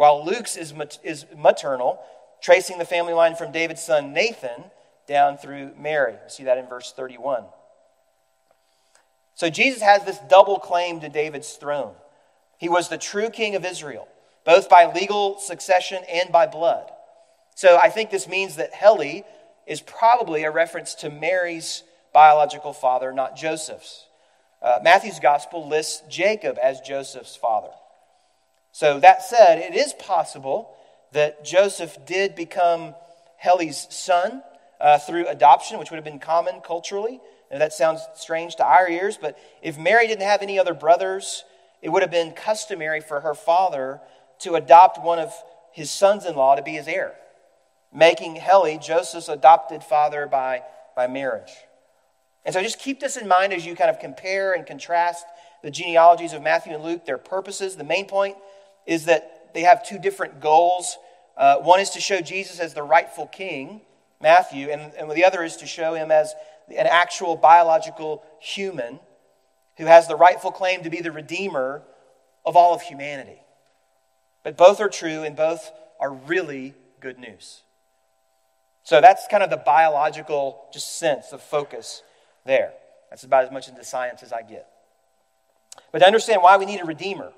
while 0.00 0.24
Luke's 0.24 0.56
is, 0.56 0.72
is 1.02 1.26
maternal, 1.36 2.00
tracing 2.40 2.78
the 2.78 2.86
family 2.86 3.12
line 3.12 3.36
from 3.36 3.52
David's 3.52 3.82
son, 3.82 4.14
Nathan, 4.14 4.64
down 5.06 5.36
through 5.36 5.72
Mary. 5.78 6.14
We 6.14 6.30
see 6.30 6.44
that 6.44 6.56
in 6.56 6.66
verse 6.66 6.90
31. 6.96 7.44
So 9.34 9.50
Jesus 9.50 9.82
has 9.82 10.02
this 10.06 10.18
double 10.30 10.58
claim 10.58 11.00
to 11.00 11.10
David's 11.10 11.52
throne. 11.52 11.92
He 12.56 12.66
was 12.66 12.88
the 12.88 12.96
true 12.96 13.28
king 13.28 13.54
of 13.56 13.66
Israel, 13.66 14.08
both 14.46 14.70
by 14.70 14.90
legal 14.90 15.38
succession 15.38 16.02
and 16.10 16.32
by 16.32 16.46
blood. 16.46 16.90
So 17.54 17.76
I 17.76 17.90
think 17.90 18.08
this 18.08 18.26
means 18.26 18.56
that 18.56 18.72
Heli 18.72 19.22
is 19.66 19.82
probably 19.82 20.44
a 20.44 20.50
reference 20.50 20.94
to 20.94 21.10
Mary's 21.10 21.82
biological 22.14 22.72
father, 22.72 23.12
not 23.12 23.36
Joseph's. 23.36 24.06
Uh, 24.62 24.78
Matthew's 24.82 25.20
gospel 25.20 25.68
lists 25.68 26.02
Jacob 26.08 26.56
as 26.62 26.80
Joseph's 26.80 27.36
father. 27.36 27.72
So, 28.72 29.00
that 29.00 29.22
said, 29.22 29.58
it 29.58 29.74
is 29.74 29.92
possible 29.92 30.76
that 31.12 31.44
Joseph 31.44 31.96
did 32.06 32.34
become 32.34 32.94
Heli's 33.36 33.86
son 33.90 34.42
uh, 34.80 34.98
through 34.98 35.26
adoption, 35.26 35.78
which 35.78 35.90
would 35.90 35.96
have 35.96 36.04
been 36.04 36.18
common 36.18 36.60
culturally. 36.60 37.20
And 37.50 37.60
that 37.60 37.72
sounds 37.72 38.00
strange 38.14 38.56
to 38.56 38.64
our 38.64 38.88
ears, 38.88 39.18
but 39.20 39.36
if 39.60 39.76
Mary 39.76 40.06
didn't 40.06 40.26
have 40.26 40.42
any 40.42 40.58
other 40.58 40.74
brothers, 40.74 41.44
it 41.82 41.88
would 41.88 42.02
have 42.02 42.10
been 42.10 42.32
customary 42.32 43.00
for 43.00 43.20
her 43.20 43.34
father 43.34 44.00
to 44.40 44.54
adopt 44.54 45.02
one 45.02 45.18
of 45.18 45.32
his 45.72 45.90
sons 45.90 46.24
in 46.24 46.36
law 46.36 46.54
to 46.54 46.62
be 46.62 46.72
his 46.72 46.86
heir, 46.86 47.14
making 47.92 48.36
Heli 48.36 48.78
Joseph's 48.78 49.28
adopted 49.28 49.82
father 49.82 50.26
by, 50.26 50.62
by 50.94 51.08
marriage. 51.08 51.50
And 52.44 52.54
so 52.54 52.62
just 52.62 52.78
keep 52.78 53.00
this 53.00 53.16
in 53.16 53.26
mind 53.26 53.52
as 53.52 53.66
you 53.66 53.74
kind 53.74 53.90
of 53.90 53.98
compare 53.98 54.52
and 54.52 54.64
contrast 54.64 55.26
the 55.62 55.70
genealogies 55.70 56.32
of 56.32 56.42
Matthew 56.42 56.72
and 56.72 56.82
Luke, 56.82 57.04
their 57.04 57.18
purposes. 57.18 57.76
The 57.76 57.84
main 57.84 58.06
point 58.06 58.36
is 58.86 59.06
that 59.06 59.52
they 59.54 59.62
have 59.62 59.86
two 59.86 59.98
different 59.98 60.40
goals. 60.40 60.96
Uh, 61.36 61.56
one 61.56 61.80
is 61.80 61.90
to 61.90 62.00
show 62.00 62.20
Jesus 62.20 62.60
as 62.60 62.74
the 62.74 62.82
rightful 62.82 63.26
king, 63.26 63.80
Matthew, 64.20 64.70
and, 64.70 64.92
and 64.94 65.10
the 65.10 65.24
other 65.24 65.42
is 65.42 65.56
to 65.58 65.66
show 65.66 65.94
him 65.94 66.10
as 66.10 66.34
an 66.68 66.86
actual 66.86 67.36
biological 67.36 68.22
human 68.38 69.00
who 69.76 69.86
has 69.86 70.06
the 70.06 70.16
rightful 70.16 70.52
claim 70.52 70.82
to 70.82 70.90
be 70.90 71.00
the 71.00 71.12
redeemer 71.12 71.82
of 72.44 72.56
all 72.56 72.74
of 72.74 72.82
humanity. 72.82 73.40
But 74.42 74.56
both 74.56 74.80
are 74.80 74.88
true 74.88 75.22
and 75.22 75.36
both 75.36 75.70
are 75.98 76.12
really 76.12 76.74
good 77.00 77.18
news. 77.18 77.62
So 78.84 79.00
that's 79.00 79.26
kind 79.28 79.42
of 79.42 79.50
the 79.50 79.56
biological 79.56 80.64
just 80.72 80.98
sense 80.98 81.32
of 81.32 81.42
focus 81.42 82.02
there. 82.44 82.72
That's 83.10 83.24
about 83.24 83.44
as 83.44 83.50
much 83.50 83.68
into 83.68 83.84
science 83.84 84.22
as 84.22 84.32
I 84.32 84.42
get. 84.42 84.66
But 85.92 86.00
to 86.00 86.06
understand 86.06 86.42
why 86.42 86.56
we 86.56 86.66
need 86.66 86.80
a 86.80 86.84
redeemer, 86.84 87.32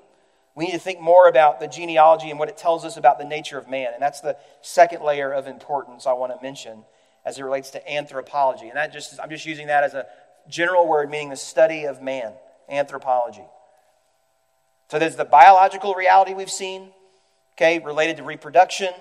we 0.55 0.65
need 0.65 0.73
to 0.73 0.79
think 0.79 0.99
more 0.99 1.27
about 1.27 1.59
the 1.59 1.67
genealogy 1.67 2.29
and 2.29 2.37
what 2.37 2.49
it 2.49 2.57
tells 2.57 2.85
us 2.85 2.97
about 2.97 3.17
the 3.17 3.25
nature 3.25 3.57
of 3.57 3.67
man. 3.67 3.89
And 3.93 4.01
that's 4.01 4.21
the 4.21 4.37
second 4.61 5.03
layer 5.03 5.31
of 5.31 5.47
importance 5.47 6.05
I 6.05 6.13
want 6.13 6.31
to 6.35 6.41
mention 6.43 6.83
as 7.25 7.39
it 7.39 7.43
relates 7.43 7.71
to 7.71 7.91
anthropology. 7.91 8.67
And 8.67 8.77
that 8.77 8.93
just 8.93 9.19
I'm 9.19 9.29
just 9.29 9.45
using 9.45 9.67
that 9.67 9.83
as 9.83 9.93
a 9.93 10.05
general 10.47 10.87
word 10.87 11.09
meaning 11.09 11.29
the 11.29 11.35
study 11.35 11.85
of 11.85 12.01
man, 12.01 12.33
anthropology. 12.69 13.45
So 14.89 14.99
there's 14.99 15.15
the 15.15 15.25
biological 15.25 15.95
reality 15.95 16.33
we've 16.33 16.51
seen, 16.51 16.89
okay, 17.55 17.79
related 17.79 18.17
to 18.17 18.23
reproduction. 18.23 18.93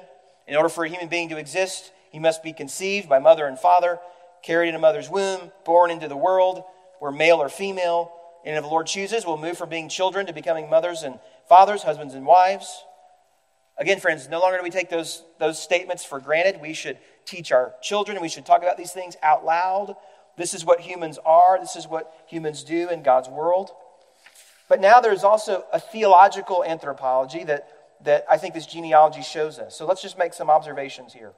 In 0.46 0.56
order 0.56 0.68
for 0.68 0.84
a 0.84 0.88
human 0.88 1.08
being 1.08 1.28
to 1.28 1.36
exist, 1.36 1.92
he 2.10 2.18
must 2.18 2.42
be 2.42 2.52
conceived 2.52 3.08
by 3.08 3.18
mother 3.18 3.46
and 3.46 3.58
father, 3.58 3.98
carried 4.42 4.70
in 4.70 4.74
a 4.74 4.78
mother's 4.78 5.10
womb, 5.10 5.52
born 5.64 5.90
into 5.90 6.08
the 6.08 6.16
world. 6.16 6.64
We're 7.00 7.10
male 7.10 7.36
or 7.36 7.48
female. 7.48 8.12
And 8.44 8.56
if 8.56 8.62
the 8.62 8.68
Lord 8.68 8.86
chooses, 8.86 9.26
we'll 9.26 9.36
move 9.36 9.58
from 9.58 9.68
being 9.68 9.88
children 9.88 10.26
to 10.26 10.32
becoming 10.32 10.70
mothers 10.70 11.02
and 11.02 11.18
fathers, 11.52 11.82
husbands 11.82 12.14
and 12.14 12.24
wives. 12.24 12.82
Again, 13.76 14.00
friends, 14.00 14.26
no 14.26 14.40
longer 14.40 14.56
do 14.56 14.62
we 14.62 14.70
take 14.70 14.88
those, 14.88 15.22
those 15.38 15.62
statements 15.62 16.02
for 16.02 16.18
granted. 16.18 16.62
We 16.62 16.72
should 16.72 16.96
teach 17.26 17.52
our 17.52 17.74
children, 17.82 18.22
we 18.22 18.30
should 18.30 18.46
talk 18.46 18.62
about 18.62 18.78
these 18.78 18.92
things 18.92 19.18
out 19.22 19.44
loud. 19.44 19.94
This 20.38 20.54
is 20.54 20.64
what 20.64 20.80
humans 20.80 21.18
are, 21.26 21.58
this 21.60 21.76
is 21.76 21.86
what 21.86 22.10
humans 22.26 22.64
do 22.64 22.88
in 22.88 23.02
God's 23.02 23.28
world. 23.28 23.70
But 24.66 24.80
now 24.80 25.00
there's 25.00 25.24
also 25.24 25.66
a 25.74 25.78
theological 25.78 26.64
anthropology 26.64 27.44
that, 27.44 27.68
that 28.02 28.24
I 28.30 28.38
think 28.38 28.54
this 28.54 28.64
genealogy 28.64 29.20
shows 29.20 29.58
us. 29.58 29.76
So 29.76 29.84
let's 29.84 30.00
just 30.00 30.16
make 30.16 30.32
some 30.32 30.48
observations 30.48 31.12
here. 31.12 31.32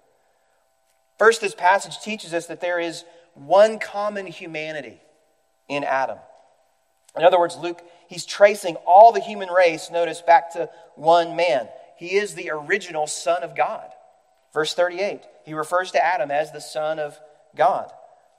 First, 1.18 1.40
this 1.40 1.56
passage 1.56 1.98
teaches 1.98 2.32
us 2.32 2.46
that 2.46 2.60
there 2.60 2.78
is 2.78 3.04
one 3.34 3.80
common 3.80 4.28
humanity 4.28 5.00
in 5.68 5.82
Adam. 5.82 6.18
In 7.16 7.24
other 7.24 7.40
words, 7.40 7.56
Luke, 7.56 7.82
he's 8.14 8.24
tracing 8.24 8.76
all 8.86 9.12
the 9.12 9.20
human 9.20 9.48
race, 9.48 9.90
notice, 9.90 10.22
back 10.22 10.52
to 10.52 10.70
one 10.94 11.36
man. 11.36 11.68
He 11.96 12.14
is 12.14 12.34
the 12.34 12.50
original 12.50 13.06
Son 13.06 13.42
of 13.42 13.56
God. 13.56 13.88
Verse 14.52 14.74
38, 14.74 15.22
he 15.44 15.54
refers 15.54 15.90
to 15.92 16.04
Adam 16.04 16.30
as 16.30 16.52
the 16.52 16.60
Son 16.60 16.98
of 16.98 17.18
God. 17.56 17.90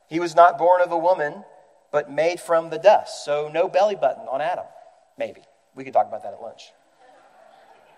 He 0.09 0.19
was 0.19 0.35
not 0.35 0.57
born 0.57 0.81
of 0.81 0.91
a 0.91 0.97
woman, 0.97 1.43
but 1.91 2.11
made 2.11 2.39
from 2.39 2.69
the 2.69 2.79
dust. 2.79 3.25
So 3.25 3.49
no 3.53 3.67
belly 3.67 3.95
button 3.95 4.27
on 4.27 4.41
Adam, 4.41 4.65
maybe. 5.17 5.41
We 5.75 5.83
could 5.83 5.93
talk 5.93 6.07
about 6.07 6.23
that 6.23 6.33
at 6.33 6.41
lunch. 6.41 6.71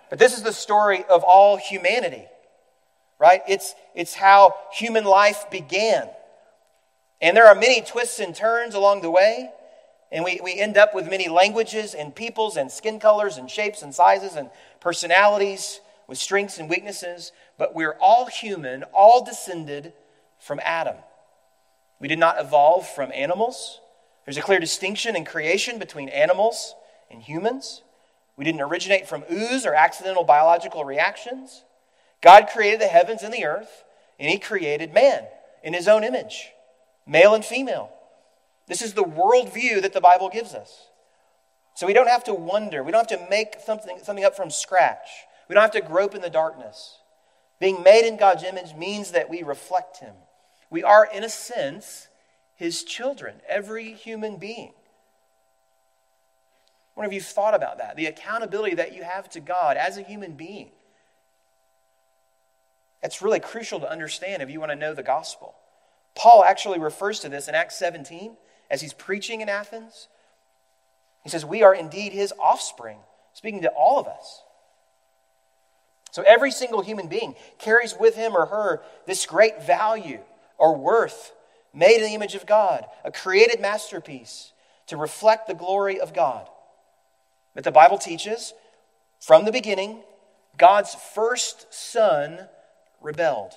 But 0.09 0.19
this 0.19 0.35
is 0.35 0.43
the 0.43 0.53
story 0.53 1.03
of 1.09 1.23
all 1.23 1.57
humanity 1.57 2.25
right? 3.19 3.41
It's, 3.47 3.75
it's 3.95 4.13
how 4.13 4.55
human 4.71 5.03
life 5.03 5.45
began. 5.49 6.09
And 7.21 7.35
there 7.35 7.47
are 7.47 7.55
many 7.55 7.81
twists 7.81 8.19
and 8.19 8.35
turns 8.35 8.75
along 8.75 9.01
the 9.01 9.09
way. 9.09 9.51
And 10.11 10.23
we, 10.23 10.39
we 10.43 10.59
end 10.59 10.77
up 10.77 10.95
with 10.95 11.09
many 11.09 11.27
languages 11.27 11.93
and 11.93 12.15
peoples 12.15 12.55
and 12.55 12.71
skin 12.71 12.99
colors 12.99 13.37
and 13.37 13.49
shapes 13.49 13.81
and 13.81 13.93
sizes 13.93 14.35
and 14.35 14.49
personalities 14.79 15.81
with 16.07 16.17
strengths 16.17 16.57
and 16.57 16.69
weaknesses. 16.69 17.31
But 17.57 17.75
we're 17.75 17.97
all 17.99 18.27
human, 18.27 18.83
all 18.93 19.23
descended 19.23 19.93
from 20.39 20.59
Adam. 20.63 20.95
We 21.99 22.07
did 22.07 22.19
not 22.19 22.39
evolve 22.39 22.87
from 22.87 23.11
animals. 23.13 23.81
There's 24.25 24.37
a 24.37 24.41
clear 24.41 24.59
distinction 24.59 25.15
in 25.15 25.25
creation 25.25 25.79
between 25.79 26.09
animals 26.09 26.75
and 27.09 27.21
humans. 27.21 27.81
We 28.35 28.45
didn't 28.45 28.61
originate 28.61 29.07
from 29.07 29.23
ooze 29.31 29.65
or 29.65 29.73
accidental 29.73 30.23
biological 30.23 30.85
reactions. 30.85 31.63
God 32.21 32.47
created 32.51 32.81
the 32.81 32.87
heavens 32.87 33.23
and 33.23 33.33
the 33.33 33.45
earth, 33.45 33.83
and 34.19 34.29
He 34.29 34.37
created 34.37 34.93
man 34.93 35.23
in 35.63 35.73
His 35.73 35.87
own 35.87 36.03
image, 36.03 36.49
male 37.05 37.33
and 37.33 37.43
female. 37.43 37.91
This 38.67 38.81
is 38.81 38.93
the 38.93 39.03
worldview 39.03 39.81
that 39.81 39.93
the 39.93 40.01
Bible 40.01 40.29
gives 40.29 40.53
us. 40.53 40.87
So 41.75 41.87
we 41.87 41.93
don't 41.93 42.09
have 42.09 42.23
to 42.25 42.33
wonder. 42.33 42.83
We 42.83 42.91
don't 42.91 43.09
have 43.09 43.19
to 43.19 43.29
make 43.29 43.55
something, 43.63 43.99
something 44.03 44.25
up 44.25 44.35
from 44.35 44.49
scratch. 44.49 45.07
We 45.47 45.53
don't 45.53 45.61
have 45.61 45.71
to 45.71 45.81
grope 45.81 46.15
in 46.15 46.21
the 46.21 46.29
darkness. 46.29 46.97
Being 47.59 47.81
made 47.83 48.07
in 48.07 48.17
God's 48.17 48.43
image 48.43 48.75
means 48.75 49.11
that 49.11 49.29
we 49.29 49.43
reflect 49.43 49.99
Him. 49.99 50.13
We 50.69 50.83
are, 50.83 51.07
in 51.11 51.23
a 51.23 51.29
sense, 51.29 52.07
His 52.55 52.83
children, 52.83 53.35
every 53.47 53.93
human 53.93 54.37
being. 54.37 54.73
What 56.95 57.03
have 57.03 57.13
you 57.13 57.21
thought 57.21 57.53
about 57.53 57.77
that? 57.77 57.95
The 57.95 58.07
accountability 58.07 58.75
that 58.75 58.95
you 58.95 59.03
have 59.03 59.29
to 59.29 59.39
God 59.39 59.77
as 59.77 59.97
a 59.97 60.01
human 60.01 60.33
being. 60.33 60.71
It's 63.03 63.21
really 63.21 63.39
crucial 63.39 63.79
to 63.81 63.89
understand 63.89 64.41
if 64.41 64.49
you 64.49 64.59
want 64.59 64.71
to 64.71 64.75
know 64.75 64.95
the 64.95 65.03
gospel. 65.03 65.53
Paul 66.15 66.43
actually 66.43 66.79
refers 66.79 67.19
to 67.19 67.29
this 67.29 67.47
in 67.47 67.53
Acts 67.53 67.77
17 67.77 68.35
as 68.69 68.81
he's 68.81 68.93
preaching 68.93 69.41
in 69.41 69.49
Athens. 69.49 70.07
He 71.23 71.29
says, 71.29 71.45
We 71.45 71.63
are 71.63 71.73
indeed 71.73 72.13
his 72.13 72.33
offspring, 72.39 72.97
speaking 73.33 73.61
to 73.61 73.69
all 73.69 73.99
of 73.99 74.07
us. 74.07 74.41
So 76.11 76.23
every 76.25 76.51
single 76.51 76.81
human 76.81 77.07
being 77.07 77.35
carries 77.59 77.95
with 77.99 78.15
him 78.15 78.35
or 78.35 78.47
her 78.47 78.81
this 79.05 79.25
great 79.25 79.63
value 79.63 80.19
or 80.57 80.75
worth 80.75 81.33
made 81.73 81.97
in 81.97 82.03
the 82.03 82.15
image 82.15 82.33
of 82.33 82.45
God, 82.45 82.85
a 83.03 83.11
created 83.11 83.59
masterpiece 83.59 84.51
to 84.87 84.97
reflect 84.97 85.47
the 85.47 85.53
glory 85.53 85.99
of 85.99 86.13
God. 86.13 86.47
But 87.53 87.63
the 87.63 87.71
Bible 87.71 87.97
teaches 87.97 88.53
from 89.19 89.45
the 89.45 89.51
beginning, 89.51 90.01
God's 90.57 90.95
first 90.95 91.71
son 91.73 92.47
rebelled. 93.01 93.53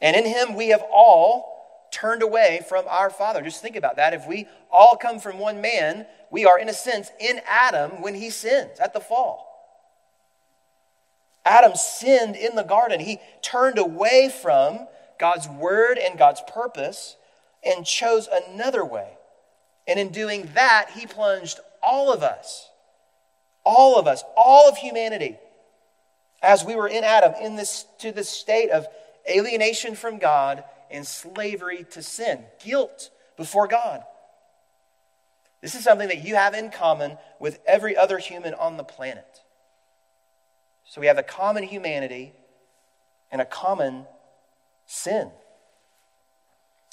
And 0.00 0.16
in 0.16 0.26
him 0.26 0.54
we 0.54 0.68
have 0.68 0.84
all 0.92 1.57
turned 1.90 2.22
away 2.22 2.60
from 2.68 2.84
our 2.88 3.10
Father. 3.10 3.42
Just 3.42 3.62
think 3.62 3.76
about 3.76 3.96
that. 3.96 4.14
If 4.14 4.26
we 4.26 4.46
all 4.70 4.96
come 4.96 5.18
from 5.20 5.38
one 5.38 5.60
man, 5.60 6.06
we 6.30 6.44
are, 6.44 6.58
in 6.58 6.68
a 6.68 6.74
sense, 6.74 7.10
in 7.18 7.40
Adam 7.46 8.02
when 8.02 8.14
he 8.14 8.30
sins 8.30 8.78
at 8.80 8.92
the 8.92 9.00
fall. 9.00 9.46
Adam 11.44 11.74
sinned 11.74 12.36
in 12.36 12.56
the 12.56 12.62
garden. 12.62 13.00
He 13.00 13.18
turned 13.40 13.78
away 13.78 14.30
from 14.42 14.86
God's 15.18 15.48
word 15.48 15.98
and 15.98 16.18
God's 16.18 16.42
purpose 16.46 17.16
and 17.64 17.86
chose 17.86 18.28
another 18.30 18.84
way. 18.84 19.08
And 19.86 19.98
in 19.98 20.10
doing 20.10 20.50
that, 20.54 20.90
he 20.94 21.06
plunged 21.06 21.60
all 21.82 22.12
of 22.12 22.22
us, 22.22 22.68
All 23.64 23.98
of 23.98 24.06
us, 24.06 24.22
all 24.36 24.68
of 24.68 24.76
humanity, 24.76 25.38
as 26.42 26.64
we 26.64 26.74
were 26.74 26.88
in 26.88 27.04
Adam, 27.04 27.32
in 27.42 27.56
this 27.56 27.86
to 27.98 28.12
this 28.12 28.28
state 28.28 28.70
of 28.70 28.86
alienation 29.28 29.94
from 29.94 30.18
God 30.18 30.62
and 30.90 31.06
slavery 31.06 31.84
to 31.90 32.02
sin, 32.02 32.44
guilt 32.64 33.10
before 33.36 33.66
God. 33.66 34.02
This 35.60 35.74
is 35.74 35.82
something 35.82 36.08
that 36.08 36.24
you 36.24 36.36
have 36.36 36.54
in 36.54 36.70
common 36.70 37.18
with 37.40 37.58
every 37.66 37.96
other 37.96 38.18
human 38.18 38.54
on 38.54 38.76
the 38.76 38.84
planet. 38.84 39.42
So 40.84 41.00
we 41.00 41.08
have 41.08 41.18
a 41.18 41.22
common 41.22 41.64
humanity 41.64 42.32
and 43.30 43.40
a 43.40 43.44
common 43.44 44.06
sin. 44.86 45.30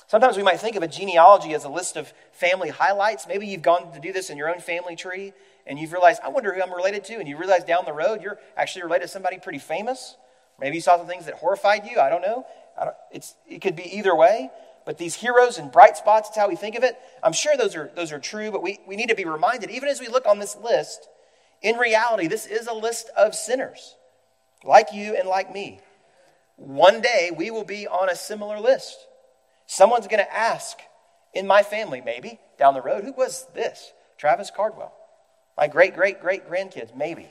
Sometimes 0.07 0.37
we 0.37 0.43
might 0.43 0.59
think 0.59 0.75
of 0.75 0.83
a 0.83 0.87
genealogy 0.87 1.53
as 1.53 1.63
a 1.63 1.69
list 1.69 1.95
of 1.95 2.13
family 2.31 2.69
highlights. 2.69 3.27
Maybe 3.27 3.47
you've 3.47 3.61
gone 3.61 3.91
to 3.93 3.99
do 3.99 4.13
this 4.13 4.29
in 4.29 4.37
your 4.37 4.49
own 4.49 4.59
family 4.59 4.95
tree 4.95 5.33
and 5.65 5.79
you've 5.79 5.93
realized, 5.93 6.21
I 6.23 6.29
wonder 6.29 6.53
who 6.53 6.61
I'm 6.61 6.73
related 6.73 7.03
to. 7.05 7.15
And 7.15 7.27
you 7.27 7.37
realize 7.37 7.63
down 7.63 7.85
the 7.85 7.93
road 7.93 8.21
you're 8.21 8.37
actually 8.55 8.83
related 8.83 9.05
to 9.05 9.07
somebody 9.07 9.39
pretty 9.39 9.59
famous. 9.59 10.15
Maybe 10.59 10.75
you 10.75 10.81
saw 10.81 10.97
some 10.97 11.07
things 11.07 11.25
that 11.25 11.35
horrified 11.35 11.85
you. 11.89 11.99
I 11.99 12.09
don't 12.09 12.21
know. 12.21 12.45
It's, 13.11 13.35
it 13.47 13.61
could 13.61 13.75
be 13.75 13.97
either 13.97 14.15
way. 14.15 14.49
But 14.85 14.97
these 14.99 15.15
heroes 15.15 15.57
and 15.57 15.71
bright 15.71 15.97
spots, 15.97 16.29
it's 16.29 16.37
how 16.37 16.47
we 16.47 16.55
think 16.55 16.75
of 16.75 16.83
it. 16.83 16.95
I'm 17.23 17.33
sure 17.33 17.57
those 17.57 17.75
are, 17.75 17.89
those 17.95 18.11
are 18.11 18.19
true, 18.19 18.51
but 18.51 18.61
we, 18.61 18.79
we 18.87 18.95
need 18.95 19.09
to 19.09 19.15
be 19.15 19.25
reminded, 19.25 19.71
even 19.71 19.89
as 19.89 19.99
we 19.99 20.07
look 20.07 20.27
on 20.27 20.37
this 20.37 20.55
list, 20.55 21.07
in 21.63 21.77
reality, 21.77 22.27
this 22.27 22.45
is 22.45 22.67
a 22.67 22.73
list 22.73 23.09
of 23.17 23.33
sinners, 23.33 23.95
like 24.63 24.93
you 24.93 25.15
and 25.15 25.27
like 25.27 25.51
me. 25.51 25.79
One 26.57 27.01
day 27.01 27.31
we 27.35 27.49
will 27.49 27.63
be 27.63 27.87
on 27.87 28.09
a 28.09 28.15
similar 28.15 28.59
list. 28.59 29.07
Someone's 29.65 30.07
going 30.07 30.23
to 30.23 30.35
ask 30.35 30.77
in 31.33 31.47
my 31.47 31.63
family, 31.63 32.01
maybe 32.01 32.39
down 32.59 32.75
the 32.75 32.81
road, 32.81 33.03
who 33.03 33.13
was 33.13 33.47
this? 33.55 33.91
Travis 34.17 34.51
Cardwell. 34.55 34.93
My 35.57 35.67
great, 35.67 35.95
great, 35.95 36.21
great 36.21 36.49
grandkids, 36.49 36.95
maybe. 36.95 37.29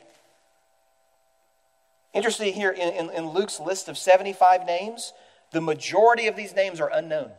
Interesting 2.13 2.55
here 2.55 2.71
in, 2.71 2.89
in, 2.93 3.11
in, 3.11 3.31
Luke's 3.31 3.59
list 3.59 3.89
of 3.89 3.99
75 3.99 4.67
names, 4.67 5.13
the 5.55 5.61
majority 5.61 6.27
of 6.27 6.35
these 6.35 6.55
names 6.55 6.81
are 6.81 6.90
unknown. 6.93 7.31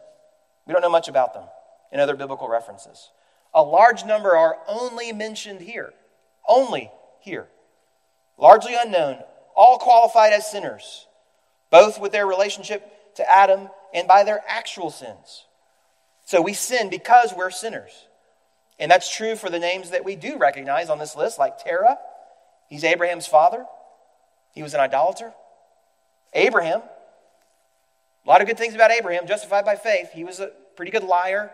We 0.65 0.71
don't 0.71 0.81
know 0.81 0.89
much 0.89 1.09
about 1.09 1.33
them 1.33 1.43
in 1.91 1.99
other 1.99 2.15
biblical 2.15 2.47
references. 2.47 3.11
A 3.53 3.61
large 3.61 4.05
number 4.05 4.35
are 4.35 4.57
only 4.69 5.11
mentioned 5.11 5.59
here. 5.59 5.93
Only 6.47 6.89
here. 7.19 7.49
Largely 8.37 8.73
unknown, 8.73 9.19
all 9.53 9.77
qualified 9.77 10.31
as 10.31 10.49
sinners, 10.49 11.07
both 11.69 11.99
with 11.99 12.13
their 12.13 12.25
relationship 12.25 13.15
to 13.15 13.29
Adam 13.29 13.69
and 13.93 14.07
by 14.07 14.23
their 14.23 14.41
actual 14.47 14.89
sins. 14.89 15.45
So 16.23 16.41
we 16.41 16.53
sin 16.53 16.89
because 16.89 17.33
we're 17.35 17.51
sinners. 17.51 18.07
And 18.79 18.89
that's 18.89 19.13
true 19.13 19.35
for 19.35 19.49
the 19.49 19.59
names 19.59 19.89
that 19.89 20.05
we 20.05 20.15
do 20.15 20.37
recognize 20.37 20.89
on 20.89 20.99
this 20.99 21.17
list, 21.17 21.37
like 21.37 21.63
Terah. 21.63 21.97
He's 22.69 22.85
Abraham's 22.85 23.27
father. 23.27 23.65
He 24.53 24.63
was 24.63 24.73
an 24.73 24.79
idolater. 24.79 25.33
Abraham, 26.33 26.81
a 28.25 28.29
lot 28.29 28.41
of 28.41 28.47
good 28.47 28.57
things 28.57 28.73
about 28.73 28.91
Abraham, 28.91 29.27
justified 29.27 29.65
by 29.65 29.75
faith. 29.75 30.11
He 30.13 30.23
was 30.23 30.39
a 30.39 30.51
pretty 30.75 30.91
good 30.91 31.03
liar. 31.03 31.51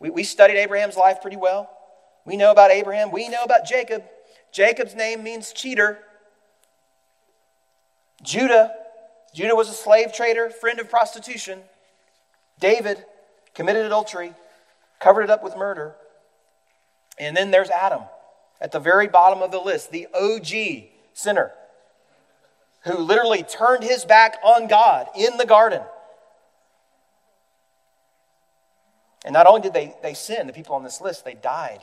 We, 0.00 0.10
we 0.10 0.24
studied 0.24 0.58
Abraham's 0.58 0.96
life 0.96 1.22
pretty 1.22 1.36
well. 1.36 1.70
We 2.24 2.36
know 2.36 2.50
about 2.50 2.72
Abraham. 2.72 3.12
We 3.12 3.28
know 3.28 3.44
about 3.44 3.64
Jacob. 3.64 4.02
Jacob's 4.52 4.94
name 4.94 5.22
means 5.22 5.52
cheater. 5.52 6.00
Judah, 8.22 8.74
Judah 9.32 9.54
was 9.54 9.68
a 9.68 9.72
slave 9.72 10.12
trader, 10.12 10.50
friend 10.50 10.80
of 10.80 10.90
prostitution. 10.90 11.60
David 12.58 13.04
committed 13.54 13.86
adultery, 13.86 14.32
covered 14.98 15.22
it 15.22 15.30
up 15.30 15.44
with 15.44 15.56
murder. 15.56 15.94
And 17.18 17.36
then 17.36 17.52
there's 17.52 17.70
Adam 17.70 18.02
at 18.60 18.72
the 18.72 18.80
very 18.80 19.06
bottom 19.06 19.40
of 19.40 19.52
the 19.52 19.60
list, 19.60 19.92
the 19.92 20.08
OG 20.12 20.88
sinner 21.14 21.52
who 22.86 22.98
literally 22.98 23.42
turned 23.42 23.82
his 23.82 24.04
back 24.04 24.36
on 24.44 24.68
God 24.68 25.08
in 25.16 25.36
the 25.36 25.44
garden. 25.44 25.82
And 29.24 29.32
not 29.32 29.46
only 29.46 29.60
did 29.60 29.74
they, 29.74 29.94
they 30.02 30.14
sin, 30.14 30.46
the 30.46 30.52
people 30.52 30.76
on 30.76 30.84
this 30.84 31.00
list, 31.00 31.24
they 31.24 31.34
died. 31.34 31.80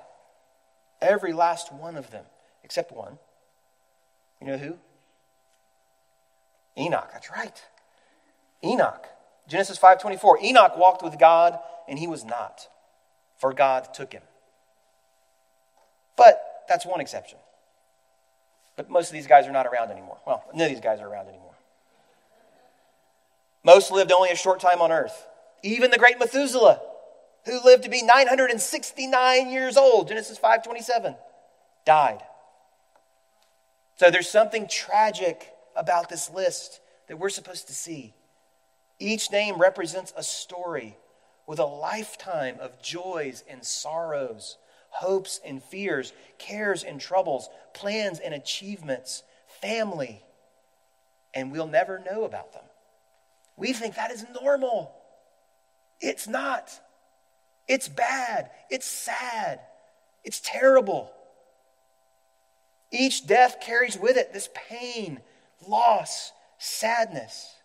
Every 1.02 1.34
last 1.34 1.74
one 1.74 1.98
of 1.98 2.10
them, 2.10 2.24
except 2.64 2.94
one. 2.94 3.20
You 4.40 4.48
know 4.48 4.58
who? 4.58 4.78
Enoch, 6.78 7.10
that's 7.12 7.30
right. 7.30 7.62
Enoch. 8.64 9.06
Genesis 9.48 9.78
5:24. 9.78 10.42
Enoch 10.42 10.78
walked 10.78 11.04
with 11.04 11.20
God 11.20 11.60
and 11.88 12.00
he 12.00 12.08
was 12.08 12.24
not, 12.24 12.70
for 13.38 13.54
God 13.54 13.94
took 13.94 14.14
him. 14.14 14.24
But 16.16 16.64
that's 16.70 16.86
one 16.86 17.02
exception. 17.02 17.40
But 18.76 18.90
most 18.90 19.08
of 19.08 19.14
these 19.14 19.28
guys 19.28 19.48
are 19.48 19.52
not 19.52 19.68
around 19.68 19.92
anymore. 19.92 20.18
Well, 20.26 20.44
none 20.54 20.66
of 20.66 20.72
these 20.72 20.84
guys 20.84 21.00
are 21.00 21.08
around 21.08 21.28
anymore. 21.28 21.54
Most 23.64 23.92
lived 23.92 24.12
only 24.12 24.30
a 24.30 24.36
short 24.36 24.60
time 24.60 24.82
on 24.82 24.92
earth. 24.92 25.28
Even 25.62 25.92
the 25.92 25.98
great 25.98 26.20
Methuselah, 26.20 26.82
who 27.46 27.64
lived 27.64 27.84
to 27.84 27.90
be 27.90 28.02
969 28.02 29.50
years 29.50 29.78
old, 29.78 30.08
Genesis 30.08 30.38
5:27, 30.38 31.16
died. 31.86 32.24
So 33.96 34.10
there's 34.10 34.30
something 34.30 34.68
tragic 34.68 35.54
about 35.76 36.10
this 36.10 36.30
list 36.30 36.82
that 37.08 37.18
we're 37.18 37.30
supposed 37.30 37.68
to 37.68 37.74
see. 37.74 38.14
Each 39.00 39.32
name 39.32 39.58
represents 39.58 40.14
a 40.16 40.24
story 40.24 40.98
with 41.46 41.60
a 41.60 41.66
lifetime 41.66 42.58
of 42.60 42.82
joys 42.82 43.44
and 43.48 43.66
sorrows, 43.66 44.58
hopes 44.94 45.40
and 45.46 45.62
fears, 45.62 46.14
cares 46.38 46.84
and 46.84 47.02
troubles, 47.02 47.50
plans 47.74 48.20
and 48.20 48.34
achievements, 48.34 49.24
family, 49.62 50.24
and 51.34 51.52
we'll 51.52 51.68
never 51.68 52.00
know 52.00 52.24
about 52.24 52.54
them. 52.54 52.64
We 53.58 53.74
think 53.74 53.96
that 53.96 54.12
is 54.12 54.26
normal. 54.42 54.96
It's 56.00 56.28
not. 56.28 56.80
It's 57.68 57.88
bad. 57.88 58.50
It's 58.70 58.86
sad. 58.86 59.60
It's 60.24 60.40
terrible. 60.40 61.12
Each 62.92 63.26
death 63.26 63.58
carries 63.62 63.98
with 63.98 64.18
it 64.18 64.34
this 64.34 64.50
pain, 64.54 65.20
loss, 65.68 66.32
sadness. 66.60 67.56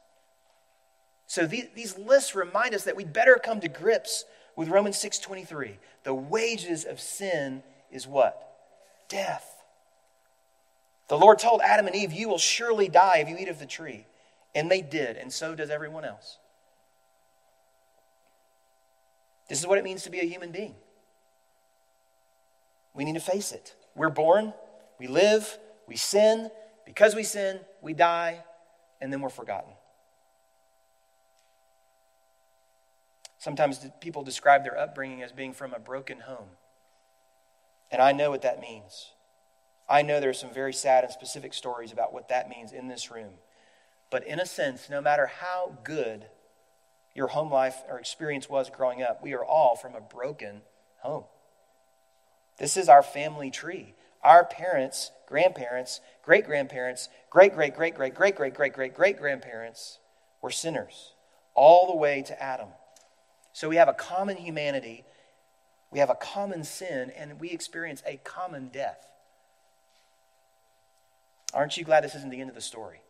So 1.26 1.46
these, 1.46 1.98
lists 1.98 2.34
remind 2.34 2.74
us 2.74 2.84
that 2.84 2.96
we'd 2.96 3.12
better 3.12 3.38
come 3.42 3.60
to 3.60 3.68
grips 3.68 4.24
with 4.58 4.68
Romans 4.70 4.98
6:23. 4.98 5.78
The 6.02 6.12
wages 6.12 6.84
of 6.84 7.00
sin 7.00 7.62
is 7.92 8.08
what? 8.08 8.58
Death. 9.06 9.62
The 11.06 11.16
Lord 11.16 11.38
told 11.38 11.60
Adam 11.62 11.86
and 11.86 11.94
Eve, 11.94 12.12
"You 12.12 12.28
will 12.28 12.38
surely 12.38 12.88
die 12.88 13.18
if 13.18 13.28
you 13.28 13.36
eat 13.36 13.48
of 13.48 13.60
the 13.60 13.66
tree." 13.66 14.08
And 14.56 14.68
they 14.68 14.82
did, 14.82 15.16
and 15.16 15.32
so 15.32 15.54
does 15.54 15.70
everyone 15.70 16.04
else. 16.04 16.38
This 19.46 19.60
is 19.60 19.66
what 19.66 19.78
it 19.78 19.84
means 19.84 20.02
to 20.02 20.10
be 20.10 20.18
a 20.18 20.24
human 20.24 20.50
being. 20.50 20.76
We 22.94 23.04
need 23.04 23.14
to 23.14 23.20
face 23.20 23.52
it. 23.52 23.76
We're 23.94 24.10
born, 24.10 24.54
we 24.98 25.06
live, 25.06 25.56
we 25.86 25.96
sin, 25.96 26.50
because 26.84 27.14
we 27.14 27.22
sin, 27.22 27.64
we 27.80 27.94
die, 27.94 28.44
and 29.00 29.12
then 29.12 29.20
we're 29.20 29.28
forgotten. 29.28 29.77
Sometimes 33.38 33.86
people 34.00 34.22
describe 34.22 34.64
their 34.64 34.78
upbringing 34.78 35.22
as 35.22 35.32
being 35.32 35.52
from 35.52 35.72
a 35.72 35.78
broken 35.78 36.20
home. 36.20 36.48
And 37.90 38.02
I 38.02 38.12
know 38.12 38.30
what 38.30 38.42
that 38.42 38.60
means. 38.60 39.12
I 39.88 40.02
know 40.02 40.20
there 40.20 40.30
are 40.30 40.34
some 40.34 40.52
very 40.52 40.72
sad 40.72 41.04
and 41.04 41.12
specific 41.12 41.54
stories 41.54 41.92
about 41.92 42.12
what 42.12 42.28
that 42.28 42.48
means 42.48 42.72
in 42.72 42.88
this 42.88 43.10
room. 43.10 43.34
But 44.10 44.26
in 44.26 44.40
a 44.40 44.46
sense, 44.46 44.90
no 44.90 45.00
matter 45.00 45.26
how 45.26 45.78
good 45.84 46.26
your 47.14 47.28
home 47.28 47.50
life 47.50 47.82
or 47.88 47.98
experience 47.98 48.48
was 48.48 48.70
growing 48.70 49.02
up, 49.02 49.22
we 49.22 49.34
are 49.34 49.44
all 49.44 49.76
from 49.76 49.94
a 49.94 50.00
broken 50.00 50.62
home. 50.98 51.24
This 52.58 52.76
is 52.76 52.88
our 52.88 53.02
family 53.02 53.50
tree. 53.50 53.94
Our 54.22 54.44
parents 54.44 55.12
grandparents, 55.28 56.00
great 56.22 56.46
grandparents, 56.46 57.08
great 57.30 57.54
great 57.54 57.74
great 57.74 57.94
great 57.94 58.14
great 58.14 58.34
great 58.34 58.54
great 58.54 58.72
great 58.72 58.94
great 58.94 59.18
grandparents 59.18 59.98
were 60.40 60.50
sinners, 60.50 61.12
all 61.54 61.86
the 61.86 61.96
way 61.96 62.22
to 62.22 62.42
Adam. 62.42 62.68
So 63.58 63.68
we 63.68 63.74
have 63.74 63.88
a 63.88 63.92
common 63.92 64.36
humanity, 64.36 65.04
we 65.90 65.98
have 65.98 66.10
a 66.10 66.14
common 66.14 66.62
sin, 66.62 67.10
and 67.16 67.40
we 67.40 67.50
experience 67.50 68.04
a 68.06 68.18
common 68.18 68.68
death. 68.68 69.04
Aren't 71.52 71.76
you 71.76 71.82
glad 71.82 72.04
this 72.04 72.14
isn't 72.14 72.30
the 72.30 72.40
end 72.40 72.50
of 72.50 72.54
the 72.54 72.62
story? 72.62 73.00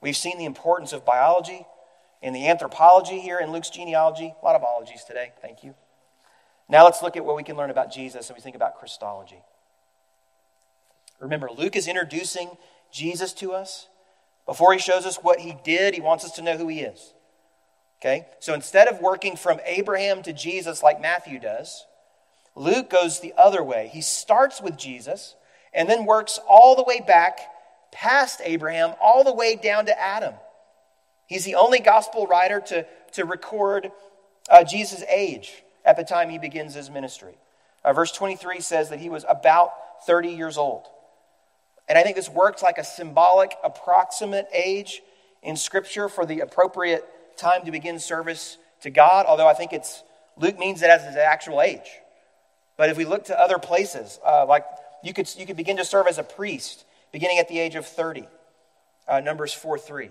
We've 0.00 0.16
seen 0.16 0.38
the 0.38 0.44
importance 0.44 0.92
of 0.92 1.04
biology 1.04 1.66
and 2.22 2.32
the 2.32 2.46
anthropology 2.46 3.18
here 3.18 3.40
in 3.40 3.50
Luke's 3.50 3.70
genealogy. 3.70 4.32
A 4.40 4.44
lot 4.44 4.54
of 4.54 4.62
ologies 4.62 5.02
today. 5.02 5.32
Thank 5.42 5.64
you. 5.64 5.74
Now 6.68 6.84
let's 6.84 7.02
look 7.02 7.16
at 7.16 7.24
what 7.24 7.34
we 7.34 7.42
can 7.42 7.56
learn 7.56 7.70
about 7.70 7.92
Jesus 7.92 8.30
and 8.30 8.36
we 8.36 8.40
think 8.40 8.54
about 8.54 8.78
Christology. 8.78 9.42
Remember, 11.18 11.50
Luke 11.50 11.74
is 11.74 11.88
introducing 11.88 12.50
Jesus 12.92 13.32
to 13.32 13.52
us. 13.52 13.88
Before 14.46 14.72
he 14.72 14.78
shows 14.78 15.04
us 15.06 15.16
what 15.16 15.40
he 15.40 15.56
did, 15.64 15.94
he 15.94 16.00
wants 16.00 16.24
us 16.24 16.30
to 16.36 16.42
know 16.42 16.56
who 16.56 16.68
he 16.68 16.82
is. 16.82 17.14
Okay? 18.00 18.26
So 18.40 18.54
instead 18.54 18.88
of 18.88 19.00
working 19.00 19.36
from 19.36 19.60
Abraham 19.64 20.22
to 20.22 20.32
Jesus 20.32 20.82
like 20.82 21.00
Matthew 21.00 21.38
does, 21.38 21.86
Luke 22.54 22.90
goes 22.90 23.20
the 23.20 23.34
other 23.36 23.62
way. 23.62 23.90
He 23.92 24.00
starts 24.00 24.60
with 24.60 24.76
Jesus 24.76 25.34
and 25.72 25.88
then 25.88 26.06
works 26.06 26.38
all 26.48 26.74
the 26.74 26.82
way 26.82 27.00
back 27.00 27.38
past 27.92 28.40
Abraham, 28.44 28.94
all 29.00 29.24
the 29.24 29.32
way 29.32 29.56
down 29.56 29.86
to 29.86 30.00
Adam. 30.00 30.34
He's 31.26 31.44
the 31.44 31.56
only 31.56 31.80
gospel 31.80 32.26
writer 32.26 32.60
to, 32.68 32.86
to 33.12 33.24
record 33.24 33.90
uh, 34.48 34.64
Jesus' 34.64 35.02
age 35.10 35.62
at 35.84 35.96
the 35.96 36.04
time 36.04 36.30
he 36.30 36.38
begins 36.38 36.74
his 36.74 36.90
ministry. 36.90 37.34
Uh, 37.84 37.92
verse 37.92 38.12
23 38.12 38.60
says 38.60 38.90
that 38.90 39.00
he 39.00 39.08
was 39.08 39.24
about 39.28 39.70
30 40.06 40.30
years 40.30 40.56
old. 40.56 40.86
And 41.88 41.96
I 41.96 42.02
think 42.02 42.16
this 42.16 42.28
works 42.28 42.62
like 42.62 42.78
a 42.78 42.84
symbolic, 42.84 43.54
approximate 43.62 44.48
age 44.52 45.02
in 45.42 45.56
Scripture 45.56 46.08
for 46.08 46.26
the 46.26 46.40
appropriate 46.40 47.04
time 47.36 47.64
to 47.64 47.70
begin 47.70 47.98
service 47.98 48.58
to 48.82 48.90
God, 48.90 49.26
although 49.26 49.48
I 49.48 49.54
think 49.54 49.72
it's 49.72 50.02
Luke 50.36 50.58
means 50.58 50.82
it 50.82 50.90
as 50.90 51.04
his 51.04 51.16
actual 51.16 51.60
age. 51.60 51.88
But 52.76 52.90
if 52.90 52.96
we 52.96 53.04
look 53.04 53.24
to 53.26 53.40
other 53.40 53.58
places, 53.58 54.20
uh, 54.24 54.44
like 54.46 54.64
you 55.02 55.12
could, 55.12 55.32
you 55.36 55.46
could 55.46 55.56
begin 55.56 55.76
to 55.78 55.84
serve 55.84 56.06
as 56.06 56.18
a 56.18 56.22
priest 56.22 56.84
beginning 57.12 57.38
at 57.38 57.48
the 57.48 57.58
age 57.58 57.74
of 57.74 57.86
30, 57.86 58.28
uh, 59.08 59.20
Numbers 59.20 59.52
4 59.54 59.78
3. 59.78 60.10